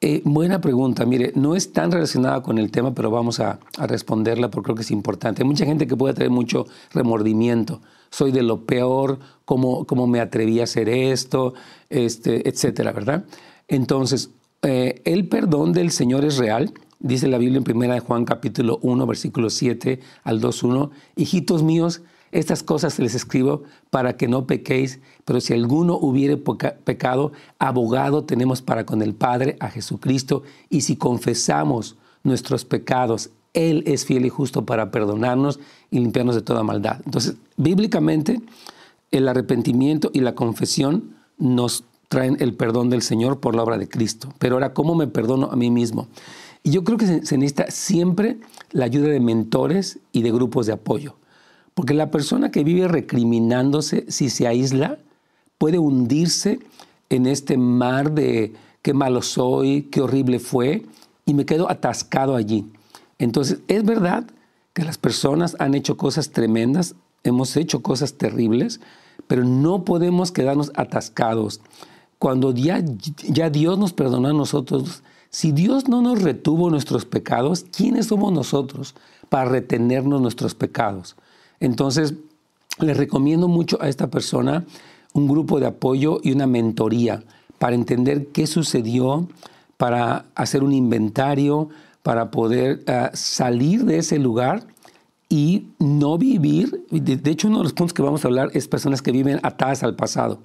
Eh, 0.00 0.22
buena 0.24 0.60
pregunta. 0.60 1.04
Mire, 1.04 1.32
no 1.36 1.54
es 1.54 1.72
tan 1.72 1.92
relacionada 1.92 2.42
con 2.42 2.58
el 2.58 2.70
tema, 2.70 2.94
pero 2.94 3.10
vamos 3.10 3.38
a, 3.38 3.60
responderla 3.78 4.50
porque 4.50 4.66
creo 4.66 4.76
que 4.76 4.82
es 4.82 4.90
importante. 4.90 5.42
Hay 5.42 5.48
mucha 5.48 5.66
gente 5.66 5.86
que 5.86 5.96
puede 5.96 6.14
traer 6.14 6.30
mucho 6.30 6.66
remordimiento. 6.92 7.80
Soy 8.10 8.32
de 8.32 8.42
lo 8.42 8.66
peor, 8.66 9.18
cómo, 9.44 9.84
cómo 9.86 10.06
me 10.06 10.20
atreví 10.20 10.60
a 10.60 10.64
hacer 10.64 10.88
esto, 10.88 11.54
este, 11.88 12.48
etcétera, 12.48 12.92
¿verdad? 12.92 13.24
Entonces, 13.68 14.30
eh, 14.62 15.00
el 15.04 15.28
perdón 15.28 15.72
del 15.72 15.90
Señor 15.90 16.24
es 16.24 16.36
real. 16.36 16.72
Dice 16.98 17.28
la 17.28 17.38
Biblia 17.38 17.62
en 17.64 17.76
1 17.76 18.00
Juan 18.00 18.24
capítulo 18.24 18.78
1, 18.82 19.06
versículo 19.06 19.48
7 19.48 20.00
al 20.22 20.40
2.1. 20.40 20.90
Hijitos 21.16 21.62
míos, 21.62 22.02
estas 22.32 22.62
cosas 22.62 22.98
les 22.98 23.14
escribo 23.14 23.62
para 23.90 24.16
que 24.16 24.28
no 24.28 24.46
pequéis, 24.46 25.00
pero 25.24 25.40
si 25.40 25.52
alguno 25.52 25.96
hubiere 25.96 26.36
pecado, 26.36 27.32
abogado 27.58 28.24
tenemos 28.24 28.62
para 28.62 28.84
con 28.84 29.02
el 29.02 29.14
Padre, 29.14 29.56
a 29.60 29.68
Jesucristo, 29.68 30.42
y 30.68 30.82
si 30.82 30.96
confesamos 30.96 31.96
nuestros 32.22 32.64
pecados, 32.64 33.30
Él 33.52 33.82
es 33.86 34.04
fiel 34.04 34.26
y 34.26 34.28
justo 34.28 34.64
para 34.64 34.90
perdonarnos 34.90 35.60
y 35.90 35.98
limpiarnos 35.98 36.34
de 36.34 36.42
toda 36.42 36.62
maldad. 36.62 37.00
Entonces, 37.04 37.36
bíblicamente, 37.56 38.40
el 39.10 39.28
arrepentimiento 39.28 40.10
y 40.12 40.20
la 40.20 40.34
confesión 40.34 41.14
nos 41.38 41.84
traen 42.08 42.36
el 42.40 42.54
perdón 42.54 42.90
del 42.90 43.02
Señor 43.02 43.40
por 43.40 43.54
la 43.54 43.62
obra 43.62 43.78
de 43.78 43.88
Cristo. 43.88 44.32
Pero 44.38 44.56
ahora, 44.56 44.72
¿cómo 44.72 44.94
me 44.94 45.06
perdono 45.06 45.48
a 45.50 45.56
mí 45.56 45.70
mismo? 45.70 46.08
Y 46.62 46.70
yo 46.72 46.84
creo 46.84 46.98
que 46.98 47.06
se, 47.06 47.38
necesita 47.38 47.70
siempre 47.70 48.38
la 48.72 48.84
ayuda 48.84 49.08
de 49.08 49.20
mentores 49.20 49.98
y 50.12 50.22
de 50.22 50.32
grupos 50.32 50.66
de 50.66 50.72
apoyo. 50.72 51.16
Porque 51.74 51.94
la 51.94 52.10
persona 52.10 52.50
que 52.50 52.64
vive 52.64 52.88
recriminándose, 52.88 54.04
si 54.08 54.28
se 54.28 54.46
aísla, 54.46 54.98
puede 55.56 55.78
hundirse 55.78 56.60
en 57.08 57.26
este 57.26 57.56
mar 57.56 58.12
de 58.12 58.52
qué 58.82 58.92
malo 58.92 59.22
soy, 59.22 59.82
qué 59.82 60.00
horrible 60.00 60.38
fue, 60.38 60.84
y 61.26 61.34
me 61.34 61.46
quedo 61.46 61.70
atascado 61.70 62.34
allí. 62.34 62.66
Entonces, 63.20 63.58
es 63.68 63.84
verdad 63.84 64.24
que 64.72 64.82
las 64.82 64.96
personas 64.96 65.54
han 65.58 65.74
hecho 65.74 65.98
cosas 65.98 66.30
tremendas, 66.30 66.94
hemos 67.22 67.54
hecho 67.58 67.82
cosas 67.82 68.14
terribles, 68.14 68.80
pero 69.26 69.44
no 69.44 69.84
podemos 69.84 70.32
quedarnos 70.32 70.72
atascados. 70.74 71.60
Cuando 72.18 72.52
ya, 72.54 72.80
Dios 72.80 73.78
nos 73.78 73.92
perdonó 73.92 74.28
a 74.28 74.32
nosotros, 74.32 75.02
si 75.28 75.52
Dios 75.52 75.86
no 75.86 76.00
nos 76.00 76.22
retuvo 76.22 76.70
nuestros 76.70 77.04
pecados, 77.04 77.66
¿quiénes 77.70 78.06
somos 78.06 78.32
nosotros 78.32 78.94
para 79.28 79.50
retenernos 79.50 80.22
nuestros 80.22 80.54
pecados? 80.54 81.14
Entonces, 81.60 82.14
le 82.78 82.94
recomiendo 82.94 83.48
mucho 83.48 83.76
a 83.82 83.90
esta 83.90 84.08
persona 84.08 84.64
un 85.12 85.28
grupo 85.28 85.60
de 85.60 85.66
apoyo 85.66 86.20
y 86.22 86.32
una 86.32 86.46
mentoría 86.46 87.22
para 87.58 87.74
entender 87.74 88.28
qué 88.28 88.46
sucedió, 88.46 89.28
para 89.76 90.24
hacer 90.34 90.62
un 90.62 90.72
inventario, 90.72 91.68
para 92.02 92.30
poder 92.30 92.82
ah, 92.86 93.10
salir 93.14 93.84
de 93.84 93.98
ese 93.98 94.18
lugar 94.18 94.66
y 95.28 95.68
no 95.78 96.18
vivir. 96.18 96.84
De, 96.90 97.30
hecho, 97.30 97.48
uno 97.48 97.58
de 97.58 97.64
los 97.64 97.72
puntos 97.72 97.94
que 97.94 98.02
vamos 98.02 98.24
a 98.24 98.28
hablar 98.28 98.50
es 98.52 98.68
personas 98.68 99.00
que 99.00 99.12
viven 99.12 99.38
atadas 99.42 99.82
al 99.82 99.94
pasado. 99.94 100.40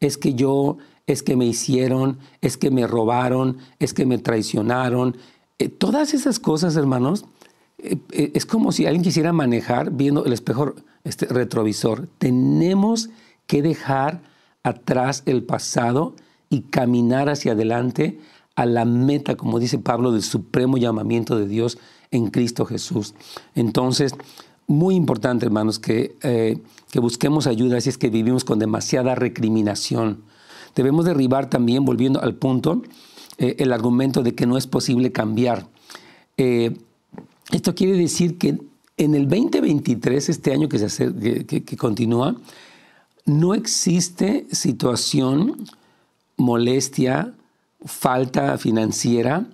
Es 0.00 0.16
que 0.16 0.34
yo, 0.34 0.78
es 1.06 1.22
que 1.22 1.36
me 1.36 1.44
hicieron, 1.44 2.18
es 2.40 2.56
que 2.56 2.70
me 2.70 2.86
robaron, 2.86 3.58
es 3.78 3.92
que 3.92 4.06
me 4.06 4.18
traicionaron. 4.18 5.16
Eh, 5.58 5.68
todas 5.68 6.14
esas 6.14 6.38
cosas, 6.38 6.76
hermanos, 6.76 7.26
eh, 7.78 7.98
eh, 8.10 8.32
es 8.34 8.46
como 8.46 8.72
si 8.72 8.86
alguien 8.86 9.02
quisiera 9.02 9.32
manejar 9.32 9.90
viendo 9.92 10.24
el 10.24 10.32
espejo 10.32 10.74
este, 11.04 11.26
retrovisor. 11.26 12.08
Tenemos 12.18 13.10
que 13.46 13.62
dejar 13.62 14.22
atrás 14.62 15.22
el 15.26 15.42
pasado 15.42 16.14
y 16.50 16.62
caminar 16.62 17.28
hacia 17.28 17.52
adelante 17.52 18.18
a 18.58 18.66
la 18.66 18.84
meta, 18.84 19.36
como 19.36 19.60
dice 19.60 19.78
Pablo, 19.78 20.10
del 20.10 20.24
supremo 20.24 20.78
llamamiento 20.78 21.38
de 21.38 21.46
Dios 21.46 21.78
en 22.10 22.26
Cristo 22.26 22.66
Jesús. 22.66 23.14
Entonces, 23.54 24.16
muy 24.66 24.96
importante, 24.96 25.46
hermanos, 25.46 25.78
que, 25.78 26.16
eh, 26.22 26.58
que 26.90 26.98
busquemos 26.98 27.46
ayuda 27.46 27.80
si 27.80 27.90
es 27.90 27.98
que 27.98 28.10
vivimos 28.10 28.42
con 28.42 28.58
demasiada 28.58 29.14
recriminación. 29.14 30.22
Debemos 30.74 31.04
derribar 31.04 31.48
también, 31.48 31.84
volviendo 31.84 32.20
al 32.20 32.34
punto, 32.34 32.82
eh, 33.38 33.54
el 33.60 33.72
argumento 33.72 34.24
de 34.24 34.34
que 34.34 34.44
no 34.44 34.58
es 34.58 34.66
posible 34.66 35.12
cambiar. 35.12 35.68
Eh, 36.36 36.76
esto 37.52 37.76
quiere 37.76 37.96
decir 37.96 38.38
que 38.38 38.58
en 38.96 39.14
el 39.14 39.28
2023, 39.28 40.30
este 40.30 40.52
año 40.52 40.68
que, 40.68 40.80
se 40.80 41.14
que 41.46 41.76
continúa, 41.76 42.34
no 43.24 43.54
existe 43.54 44.48
situación, 44.50 45.64
molestia, 46.36 47.34
falta 47.84 48.58
financiera 48.58 49.46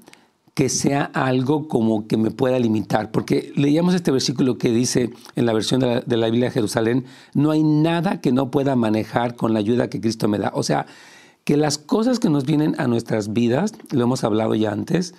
que 0.54 0.68
sea 0.68 1.10
algo 1.14 1.66
como 1.66 2.06
que 2.06 2.16
me 2.16 2.30
pueda 2.30 2.58
limitar. 2.60 3.10
Porque 3.10 3.52
leíamos 3.56 3.94
este 3.94 4.12
versículo 4.12 4.56
que 4.56 4.70
dice 4.70 5.10
en 5.34 5.46
la 5.46 5.52
versión 5.52 5.80
de 5.80 6.16
la, 6.16 6.26
Biblia 6.26 6.46
de 6.46 6.54
Jerusalén, 6.54 7.04
no 7.34 7.50
hay 7.50 7.64
nada 7.64 8.20
que 8.20 8.32
no 8.32 8.50
pueda 8.52 8.76
manejar 8.76 9.34
con 9.34 9.52
la 9.52 9.58
ayuda 9.58 9.90
que 9.90 10.00
Cristo 10.00 10.28
me 10.28 10.38
da. 10.38 10.52
O 10.54 10.62
sea, 10.62 10.86
que 11.42 11.56
las 11.56 11.76
cosas 11.76 12.20
que 12.20 12.30
nos 12.30 12.44
vienen 12.44 12.76
a 12.78 12.86
nuestras 12.86 13.32
vidas, 13.32 13.72
lo 13.90 14.04
hemos 14.04 14.22
hablado 14.22 14.54
ya 14.54 14.70
antes, 14.70 15.14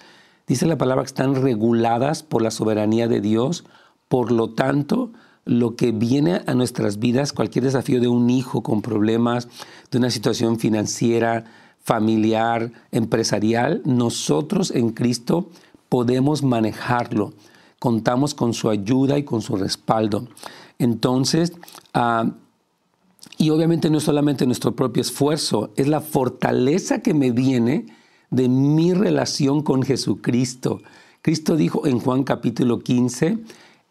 dice 0.47 0.65
la 0.65 0.77
palabra 0.77 1.03
que 1.03 1.07
están 1.07 1.35
reguladas 1.35 2.23
por 2.23 2.41
la 2.41 2.49
soberanía 2.49 3.09
de 3.09 3.19
Dios, 3.19 3.65
por 4.07 4.31
lo 4.31 4.51
tanto, 4.51 5.11
lo 5.43 5.75
que 5.75 5.91
viene 5.91 6.41
a 6.47 6.53
nuestras 6.53 6.97
vidas, 6.97 7.33
cualquier 7.33 7.65
desafío 7.65 7.99
de 7.99 8.07
un 8.07 8.29
hijo 8.29 8.63
con 8.63 8.81
problemas, 8.81 9.49
de 9.91 9.97
una 9.97 10.09
situación 10.09 10.59
financiera, 10.59 11.43
familiar, 11.85 12.71
empresarial, 12.91 13.83
nosotros 13.85 14.71
en 14.71 14.89
Cristo 14.89 15.51
podemos 15.87 16.41
manejarlo. 16.41 17.33
Contamos 17.77 18.33
con 18.33 18.55
su 18.55 18.71
ayuda 18.71 19.19
y 19.19 19.23
con 19.23 19.43
su 19.43 19.55
respaldo. 19.55 20.27
Entonces, 20.79 21.53
ah, 21.93 22.31
y 23.37 23.51
obviamente 23.51 23.91
no 23.91 23.99
es 23.99 24.03
solamente 24.03 24.47
nuestro 24.47 24.75
propio 24.75 25.01
esfuerzo, 25.01 25.69
es 25.75 25.87
la 25.87 26.01
fortaleza 26.01 27.03
que 27.03 27.13
me 27.13 27.29
viene 27.29 27.85
de 28.31 28.49
mi 28.49 28.95
relación 28.95 29.61
con 29.61 29.83
Jesucristo. 29.83 30.81
Cristo 31.21 31.55
dijo 31.55 31.85
en 31.85 31.99
Juan 31.99 32.23
capítulo 32.23 32.79
15, 32.79 33.37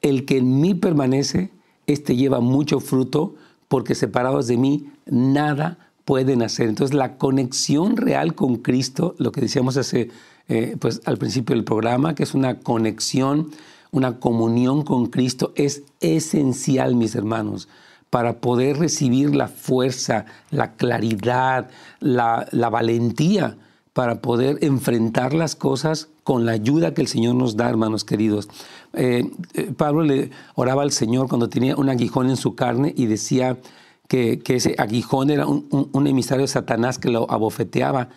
el 0.02 0.24
que 0.24 0.38
en 0.38 0.60
mí 0.60 0.74
permanece, 0.74 1.52
este 1.86 2.16
lleva 2.16 2.40
mucho 2.40 2.80
fruto, 2.80 3.36
porque 3.68 3.94
separados 3.94 4.48
de 4.48 4.56
mí, 4.56 4.90
nada 5.06 5.83
pueden 6.04 6.42
hacer. 6.42 6.68
Entonces, 6.68 6.94
la 6.94 7.16
conexión 7.16 7.96
real 7.96 8.34
con 8.34 8.56
Cristo, 8.56 9.14
lo 9.18 9.32
que 9.32 9.40
decíamos 9.40 9.76
hace, 9.76 10.10
eh, 10.48 10.76
pues, 10.78 11.00
al 11.06 11.18
principio 11.18 11.54
del 11.54 11.64
programa, 11.64 12.14
que 12.14 12.22
es 12.22 12.34
una 12.34 12.60
conexión, 12.60 13.50
una 13.90 14.18
comunión 14.18 14.82
con 14.82 15.06
Cristo, 15.06 15.52
es 15.56 15.82
esencial, 16.00 16.94
mis 16.94 17.14
hermanos, 17.14 17.68
para 18.10 18.40
poder 18.40 18.78
recibir 18.78 19.34
la 19.34 19.48
fuerza, 19.48 20.26
la 20.50 20.74
claridad, 20.74 21.70
la, 22.00 22.46
valentía 22.70 23.56
para 23.92 24.20
poder 24.20 24.58
enfrentar 24.60 25.34
las 25.34 25.54
cosas 25.54 26.08
con 26.24 26.44
la 26.46 26.52
ayuda 26.52 26.94
que 26.94 27.00
el 27.00 27.08
Señor 27.08 27.36
nos 27.36 27.56
da, 27.56 27.68
hermanos 27.68 28.04
queridos. 28.04 28.48
Eh, 28.92 29.30
eh, 29.54 29.72
Pablo 29.76 30.02
le 30.02 30.30
oraba 30.54 30.82
al 30.82 30.90
Señor 30.90 31.28
cuando 31.28 31.48
tenía 31.48 31.76
un 31.76 31.88
aguijón 31.88 32.28
en 32.28 32.36
su 32.36 32.54
carne 32.54 32.92
y 32.96 33.06
decía, 33.06 33.58
que, 34.08 34.42
ese 34.46 34.74
aguijón 34.78 35.30
era 35.30 35.46
un, 35.46 36.06
emisario 36.06 36.42
de 36.42 36.48
Satanás 36.48 36.98
que 36.98 37.10
lo 37.10 37.30
abofeteaba. 37.30 38.08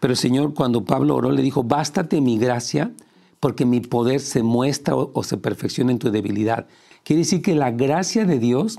Pero 0.00 0.12
el 0.12 0.18
Señor, 0.18 0.54
cuando 0.54 0.84
Pablo 0.84 1.16
oró, 1.16 1.30
le 1.30 1.42
dijo, 1.42 1.62
bástate 1.62 2.20
mi 2.20 2.38
gracia, 2.38 2.92
porque 3.40 3.64
mi 3.64 3.80
poder 3.80 4.20
se 4.20 4.42
muestra 4.42 4.94
o, 4.96 5.22
se 5.22 5.36
perfecciona 5.36 5.92
en 5.92 5.98
tu 5.98 6.10
debilidad. 6.10 6.66
Quiere 7.02 7.20
decir 7.20 7.42
que 7.42 7.54
la 7.54 7.70
gracia 7.70 8.24
de 8.24 8.38
Dios, 8.38 8.78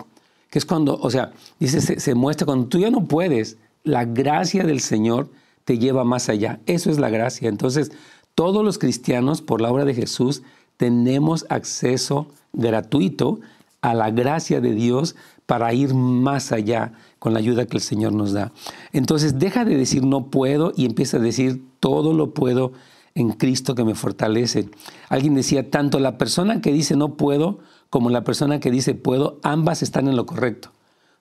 que 0.50 0.60
es 0.60 0.66
cuando, 0.66 0.98
o 1.00 1.10
sea, 1.12 1.32
dice, 1.60 1.82
se, 1.82 2.00
se 2.00 2.16
muestra 2.16 2.46
cuando 2.46 2.68
tú 2.68 2.80
ya 2.80 2.90
no 2.90 3.06
puedes, 3.06 3.58
la 3.84 4.06
gracia 4.06 4.64
del 4.64 4.80
Señor 4.80 5.30
te 5.64 5.78
lleva 5.78 6.04
más 6.04 6.30
allá. 6.30 6.60
Eso 6.66 6.90
es 6.90 7.00
la 7.00 7.10
gracia. 7.10 7.50
Entonces, 7.50 7.92
todos 8.34 8.66
los 8.66 8.78
cristianos, 8.78 9.42
por 9.42 9.62
la 9.62 9.72
obra 9.72 9.86
de 9.86 9.94
Jesús, 9.94 10.44
tenemos 10.78 11.46
acceso 11.50 12.28
gratuito 12.54 13.40
a 13.82 13.94
la 13.94 14.10
gracia 14.12 14.62
de 14.62 14.74
Dios 14.74 15.16
para 15.46 15.74
ir 15.74 15.94
más 15.94 16.52
allá 16.52 16.94
con 17.20 17.34
la 17.34 17.40
ayuda 17.40 17.66
que 17.66 17.78
el 17.78 17.84
Señor 17.84 18.14
nos 18.14 18.34
da. 18.34 18.52
Entonces 18.94 19.40
deja 19.40 19.66
de 19.66 19.78
decir 19.78 20.04
no 20.04 20.28
puedo 20.30 20.74
y 20.76 20.86
empieza 20.86 21.18
a 21.18 21.20
decir 21.20 21.64
todo 21.80 22.14
lo 22.14 22.34
puedo 22.34 22.74
en 23.14 23.32
Cristo 23.32 23.76
que 23.76 23.84
me 23.84 23.96
fortalece. 23.96 24.70
Alguien 25.10 25.36
decía, 25.36 25.70
tanto 25.70 26.00
la 26.00 26.18
persona 26.18 26.62
que 26.62 26.74
dice 26.74 26.96
no 26.96 27.16
puedo 27.16 27.60
como 27.90 28.10
la 28.10 28.24
persona 28.24 28.60
que 28.60 28.72
dice 28.72 28.94
puedo, 28.94 29.40
ambas 29.44 29.82
están 29.82 30.08
en 30.08 30.16
lo 30.16 30.26
correcto. 30.26 30.70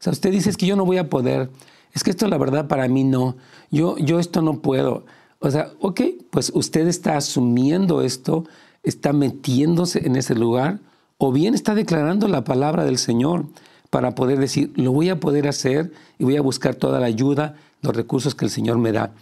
O 0.01 0.03
sea, 0.05 0.13
usted 0.13 0.33
dice 0.33 0.51
es 0.51 0.57
que 0.57 0.67
yo 0.67 0.77
no 0.77 0.85
voy 0.85 0.99
a 0.99 1.09
poder, 1.09 1.51
es 1.93 2.03
que 2.03 2.11
esto 2.11 2.27
la 2.27 2.39
verdad 2.39 2.67
para 2.67 2.89
mí 2.89 3.05
no, 3.05 3.37
yo, 3.71 3.97
yo 3.99 4.19
esto 4.19 4.43
no 4.43 4.61
puedo. 4.61 5.05
O 5.39 5.51
sea, 5.51 5.71
ok, 5.81 6.01
pues 6.31 6.51
usted 6.55 6.89
está 6.89 7.17
asumiendo 7.17 8.03
esto, 8.03 8.45
está 8.83 9.13
metiéndose 9.13 10.07
en 10.07 10.17
ese 10.17 10.35
lugar, 10.35 10.81
o 11.19 11.33
bien 11.33 11.55
está 11.55 11.75
declarando 11.75 12.29
la 12.29 12.45
palabra 12.45 12.85
del 12.85 12.99
Señor 12.99 13.47
para 13.95 14.17
poder 14.17 14.41
decir, 14.41 14.73
lo 14.75 14.91
voy 14.91 15.09
a 15.09 15.21
poder 15.21 15.47
hacer 15.47 15.93
y 16.19 16.25
voy 16.25 16.37
a 16.37 16.41
buscar 16.41 16.75
toda 16.75 16.99
la 16.99 17.07
ayuda, 17.07 17.55
los 17.81 17.95
recursos 17.95 18.35
que 18.35 18.45
el 18.45 18.51
Señor 18.51 18.77
me 18.77 18.91
da. 18.91 19.13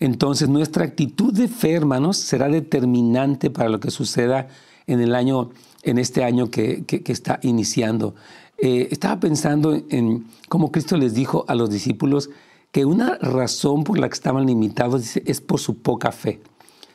Entonces 0.00 0.50
nuestra 0.50 0.84
actitud 0.84 1.32
de 1.32 1.48
fe, 1.48 1.72
hermanos, 1.72 2.18
será 2.18 2.50
determinante 2.50 3.48
para 3.48 3.70
lo 3.70 3.80
que 3.80 3.90
suceda 3.90 4.48
en 4.86 5.00
el 5.00 5.14
año, 5.14 5.48
en 5.82 5.96
este 5.96 6.24
año 6.24 6.50
que, 6.50 6.84
está 7.06 7.40
iniciando. 7.40 8.16
Eh, 8.58 8.88
estaba 8.90 9.18
pensando 9.18 9.74
en 9.88 10.26
cómo 10.50 10.72
Cristo 10.72 10.98
les 10.98 11.14
dijo 11.14 11.46
a 11.48 11.54
los 11.54 11.70
discípulos 11.70 12.28
que 12.70 12.84
una 12.84 13.16
razón 13.22 13.82
por 13.82 13.98
la 13.98 14.10
que 14.10 14.14
estaban 14.14 14.44
limitados 14.44 15.16
es 15.16 15.40
por 15.40 15.58
su 15.58 15.78
poca 15.78 16.12
fe. 16.12 16.42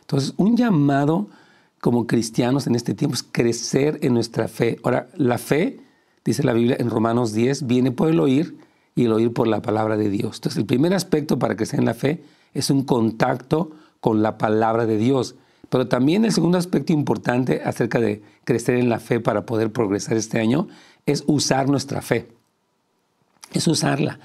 Entonces, 0.01 0.35
un 0.37 0.55
llamado 0.55 1.29
como 1.81 2.05
cristianos 2.05 2.67
en 2.67 2.75
este 2.75 2.93
tiempo 2.93 3.15
es 3.15 3.23
crecer 3.23 3.97
en 4.03 4.13
nuestra 4.13 4.47
fe. 4.47 4.77
Ahora, 4.83 5.09
la 5.15 5.39
fe 5.39 5.79
dice 6.25 6.43
la 6.43 6.53
Biblia 6.53 6.77
en 6.79 6.89
Romanos 6.89 7.33
10, 7.33 7.67
viene 7.67 7.91
por 7.91 8.09
el 8.09 8.19
oír 8.19 8.57
y 8.95 9.05
el 9.05 9.13
oír 9.13 9.33
por 9.33 9.47
la 9.47 9.62
palabra 9.62 9.97
de 9.97 10.09
Dios. 10.09 10.38
Entonces, 10.38 10.57
el 10.57 10.65
primer 10.65 10.93
aspecto 10.93 11.39
para 11.39 11.57
sea 11.65 11.79
en 11.79 11.86
la 11.86 11.93
fe 11.93 12.23
es 12.53 12.69
un 12.69 12.83
contacto 12.83 13.71
con 13.99 14.21
la 14.21 14.38
palabra 14.38 14.86
de 14.86 14.97
Dios. 14.97 15.36
Pero 15.69 15.88
también 15.88 16.25
el 16.25 16.31
segundo 16.31 16.57
aspecto 16.57 16.93
importante 16.93 17.62
acerca 17.65 17.99
de 17.99 18.21
crecer 18.43 18.75
en 18.75 18.89
la 18.89 18.99
fe 18.99 19.19
para 19.19 19.45
poder 19.45 19.71
progresar 19.71 20.17
este 20.17 20.39
año 20.39 20.67
es 21.05 21.23
usar 21.25 21.67
nuestra 21.67 22.01
fe. 22.01 22.27
Es 23.53 23.67
usarla. 23.67 24.19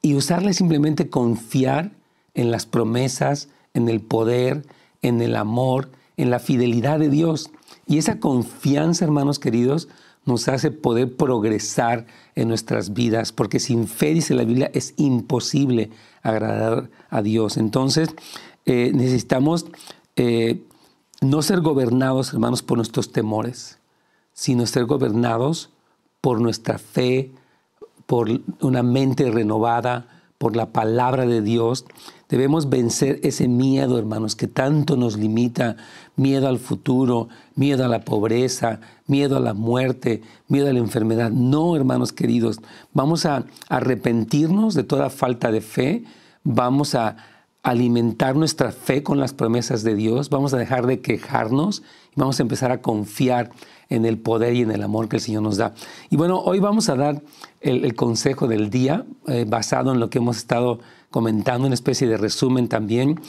Y 0.00 0.14
usarla 0.14 0.50
es 0.50 0.56
simplemente 0.56 1.10
confiar 1.10 1.92
en 2.34 2.50
las 2.50 2.66
promesas, 2.66 3.48
en 3.74 3.88
el 3.88 4.00
poder, 4.00 4.64
en 5.02 5.20
el 5.20 5.36
amor, 5.36 5.90
en 6.16 6.30
la 6.30 6.38
fidelidad 6.38 6.98
de 6.98 7.10
Dios. 7.10 7.50
Y 7.86 7.98
esa 7.98 8.20
confianza, 8.20 9.04
hermanos 9.04 9.38
queridos, 9.38 9.88
nos 10.24 10.48
hace 10.48 10.70
poder 10.70 11.16
progresar 11.16 12.06
en 12.34 12.48
nuestras 12.48 12.92
vidas, 12.92 13.32
porque 13.32 13.60
sin 13.60 13.88
fe, 13.88 14.14
dice 14.14 14.34
la 14.34 14.44
Biblia, 14.44 14.70
es 14.74 14.94
imposible 14.96 15.90
agradar 16.22 16.90
a 17.10 17.22
Dios. 17.22 17.56
Entonces, 17.56 18.10
eh, 18.66 18.90
necesitamos 18.94 19.66
eh, 20.16 20.62
no 21.20 21.42
ser 21.42 21.60
gobernados, 21.60 22.32
hermanos, 22.32 22.62
por 22.62 22.78
nuestros 22.78 23.12
temores, 23.12 23.78
sino 24.32 24.66
ser 24.66 24.84
gobernados 24.84 25.70
por 26.20 26.40
nuestra 26.40 26.78
fe, 26.78 27.32
por 28.06 28.28
una 28.60 28.82
mente 28.82 29.30
renovada, 29.30 30.17
por 30.38 30.56
la 30.56 30.72
palabra 30.72 31.26
de 31.26 31.42
Dios. 31.42 31.84
Debemos 32.28 32.68
vencer 32.68 33.20
ese 33.22 33.48
miedo, 33.48 33.98
hermanos, 33.98 34.36
que 34.36 34.46
tanto 34.46 34.96
nos 34.96 35.16
limita, 35.16 35.76
miedo 36.16 36.48
al 36.48 36.58
futuro, 36.58 37.28
miedo 37.54 37.84
a 37.84 37.88
la 37.88 38.04
pobreza, 38.04 38.80
miedo 39.06 39.36
a 39.36 39.40
la 39.40 39.54
muerte, 39.54 40.22
miedo 40.46 40.68
a 40.68 40.72
la 40.72 40.78
enfermedad. 40.78 41.30
No, 41.30 41.74
hermanos 41.74 42.12
queridos, 42.12 42.60
vamos 42.92 43.26
a 43.26 43.44
arrepentirnos 43.68 44.74
de 44.74 44.84
toda 44.84 45.10
falta 45.10 45.50
de 45.50 45.60
fe, 45.60 46.04
vamos 46.44 46.94
a 46.94 47.16
alimentar 47.70 48.34
nuestra 48.34 48.72
fe 48.72 49.02
con 49.02 49.20
las 49.20 49.34
promesas 49.34 49.82
de 49.82 49.94
Dios, 49.94 50.30
vamos 50.30 50.54
a 50.54 50.56
dejar 50.56 50.86
de 50.86 51.00
quejarnos 51.00 51.82
y 52.16 52.20
vamos 52.20 52.40
a 52.40 52.42
empezar 52.42 52.72
a 52.72 52.80
confiar 52.80 53.50
en 53.90 54.06
el 54.06 54.18
poder 54.18 54.54
y 54.54 54.62
en 54.62 54.70
el 54.70 54.82
amor 54.82 55.08
que 55.08 55.16
el 55.16 55.22
Señor 55.22 55.42
nos 55.42 55.58
da. 55.58 55.74
Y 56.08 56.16
bueno, 56.16 56.40
hoy 56.40 56.60
vamos 56.60 56.88
a 56.88 56.96
dar 56.96 57.22
el, 57.60 57.94
consejo 57.94 58.48
del 58.48 58.70
día 58.70 59.04
eh, 59.26 59.44
basado 59.46 59.92
en 59.92 60.00
lo 60.00 60.08
que 60.08 60.18
hemos 60.18 60.38
estado 60.38 60.80
comentando, 61.10 61.66
una 61.66 61.74
especie 61.74 62.08
de 62.08 62.16
resumen 62.16 62.68
también. 62.68 63.20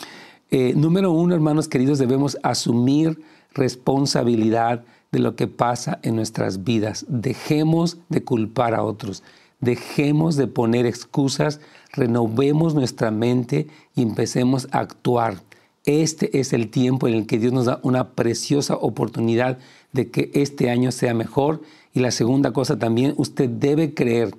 Eh, 0.52 0.73
número 0.73 1.12
uno, 1.12 1.36
hermanos 1.36 1.67
queridos, 1.67 1.99
debemos 1.99 2.38
asumir 2.41 3.21
responsabilidad 3.54 4.86
de 5.12 5.19
lo 5.19 5.36
que 5.36 5.47
pasa 5.47 5.99
en 6.02 6.15
nuestras 6.15 6.63
vidas. 6.63 7.06
Dejemos 7.10 7.97
de 8.08 8.23
culpar 8.23 8.73
a 8.73 8.84
otros. 8.84 9.21
Dejemos 9.60 10.36
de 10.36 10.48
poner 10.48 10.86
excusas, 10.86 11.60
renovemos 11.91 12.74
nuestra 12.74 13.12
mente 13.12 13.67
y 13.95 14.02
empecemos 14.02 14.67
a 14.72 14.80
actuar. 14.80 15.41
Este 15.86 16.39
es 16.39 16.54
el 16.54 16.69
tiempo 16.69 17.08
en 17.08 17.15
el 17.15 17.26
que 17.26 17.39
Dios 17.39 17.52
nos 17.52 17.65
da 17.65 17.80
una 17.84 18.12
preciosa 18.12 18.76
oportunidad 18.76 19.58
de 19.91 20.10
que 20.10 20.32
este 20.34 20.69
año 20.69 20.91
sea 20.91 21.13
mejor. 21.13 21.62
Y 21.93 22.00
la 22.00 22.12
segunda 22.12 22.52
cosa 22.52 22.78
también, 22.78 23.13
usted 23.17 23.50
debe 23.50 23.93
creer 23.93 24.34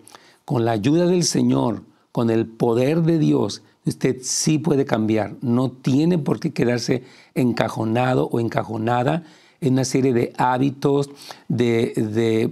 con 0.44 0.64
la 0.64 0.72
ayuda 0.72 1.06
del 1.06 1.24
Señor, 1.24 1.83
con 2.12 2.30
el 2.30 2.46
poder 2.46 3.02
de 3.02 3.18
Dios, 3.18 3.62
usted 3.85 4.18
sí 4.22 4.59
puede 4.59 4.85
cambiar. 4.85 5.35
No 5.42 5.70
tiene 5.70 6.18
por 6.18 6.40
qué 6.40 6.52
quedarse 6.52 7.02
encajonado 7.35 8.26
o 8.26 8.40
encajonada 8.40 9.24
en 9.61 9.75
una 9.75 9.85
serie 9.85 10.12
de 10.12 10.33
hábitos, 10.37 11.11
de, 11.49 12.51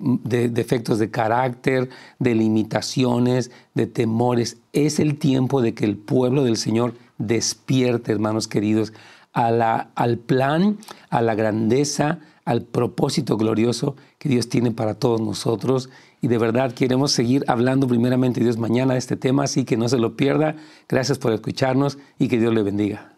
defectos 0.52 0.98
de 0.98 1.10
carácter, 1.10 1.88
de 2.18 2.34
limitaciones, 2.34 3.50
de 3.74 3.86
temores. 3.86 4.58
Es 4.72 5.00
el 5.00 5.18
tiempo 5.18 5.62
de 5.62 5.74
que 5.74 5.84
el 5.84 5.96
pueblo 5.96 6.44
del 6.44 6.56
Señor 6.56 6.94
despierte, 7.18 8.12
hermanos 8.12 8.48
queridos, 8.48 8.92
al 9.32 10.18
plan, 10.18 10.78
a 11.10 11.22
la 11.22 11.34
grandeza, 11.34 12.18
al 12.44 12.62
propósito 12.62 13.36
glorioso 13.36 13.94
que 14.18 14.28
Dios 14.28 14.48
tiene 14.48 14.70
para 14.70 14.94
todos 14.94 15.20
nosotros. 15.20 15.90
Y 16.20 16.28
de 16.28 16.38
verdad 16.38 16.72
queremos 16.72 17.12
seguir 17.12 17.44
hablando 17.46 17.86
primeramente 17.86 18.40
Dios 18.40 18.58
mañana 18.58 18.94
de 18.94 18.98
este 18.98 19.16
tema, 19.16 19.44
así 19.44 19.64
que 19.64 19.76
no 19.76 19.88
se 19.88 19.98
lo 19.98 20.16
pierda. 20.16 20.56
Gracias 20.88 21.18
por 21.18 21.32
escucharnos 21.32 21.98
y 22.18 22.28
que 22.28 22.38
Dios 22.38 22.52
le 22.52 22.62
bendiga. 22.62 23.17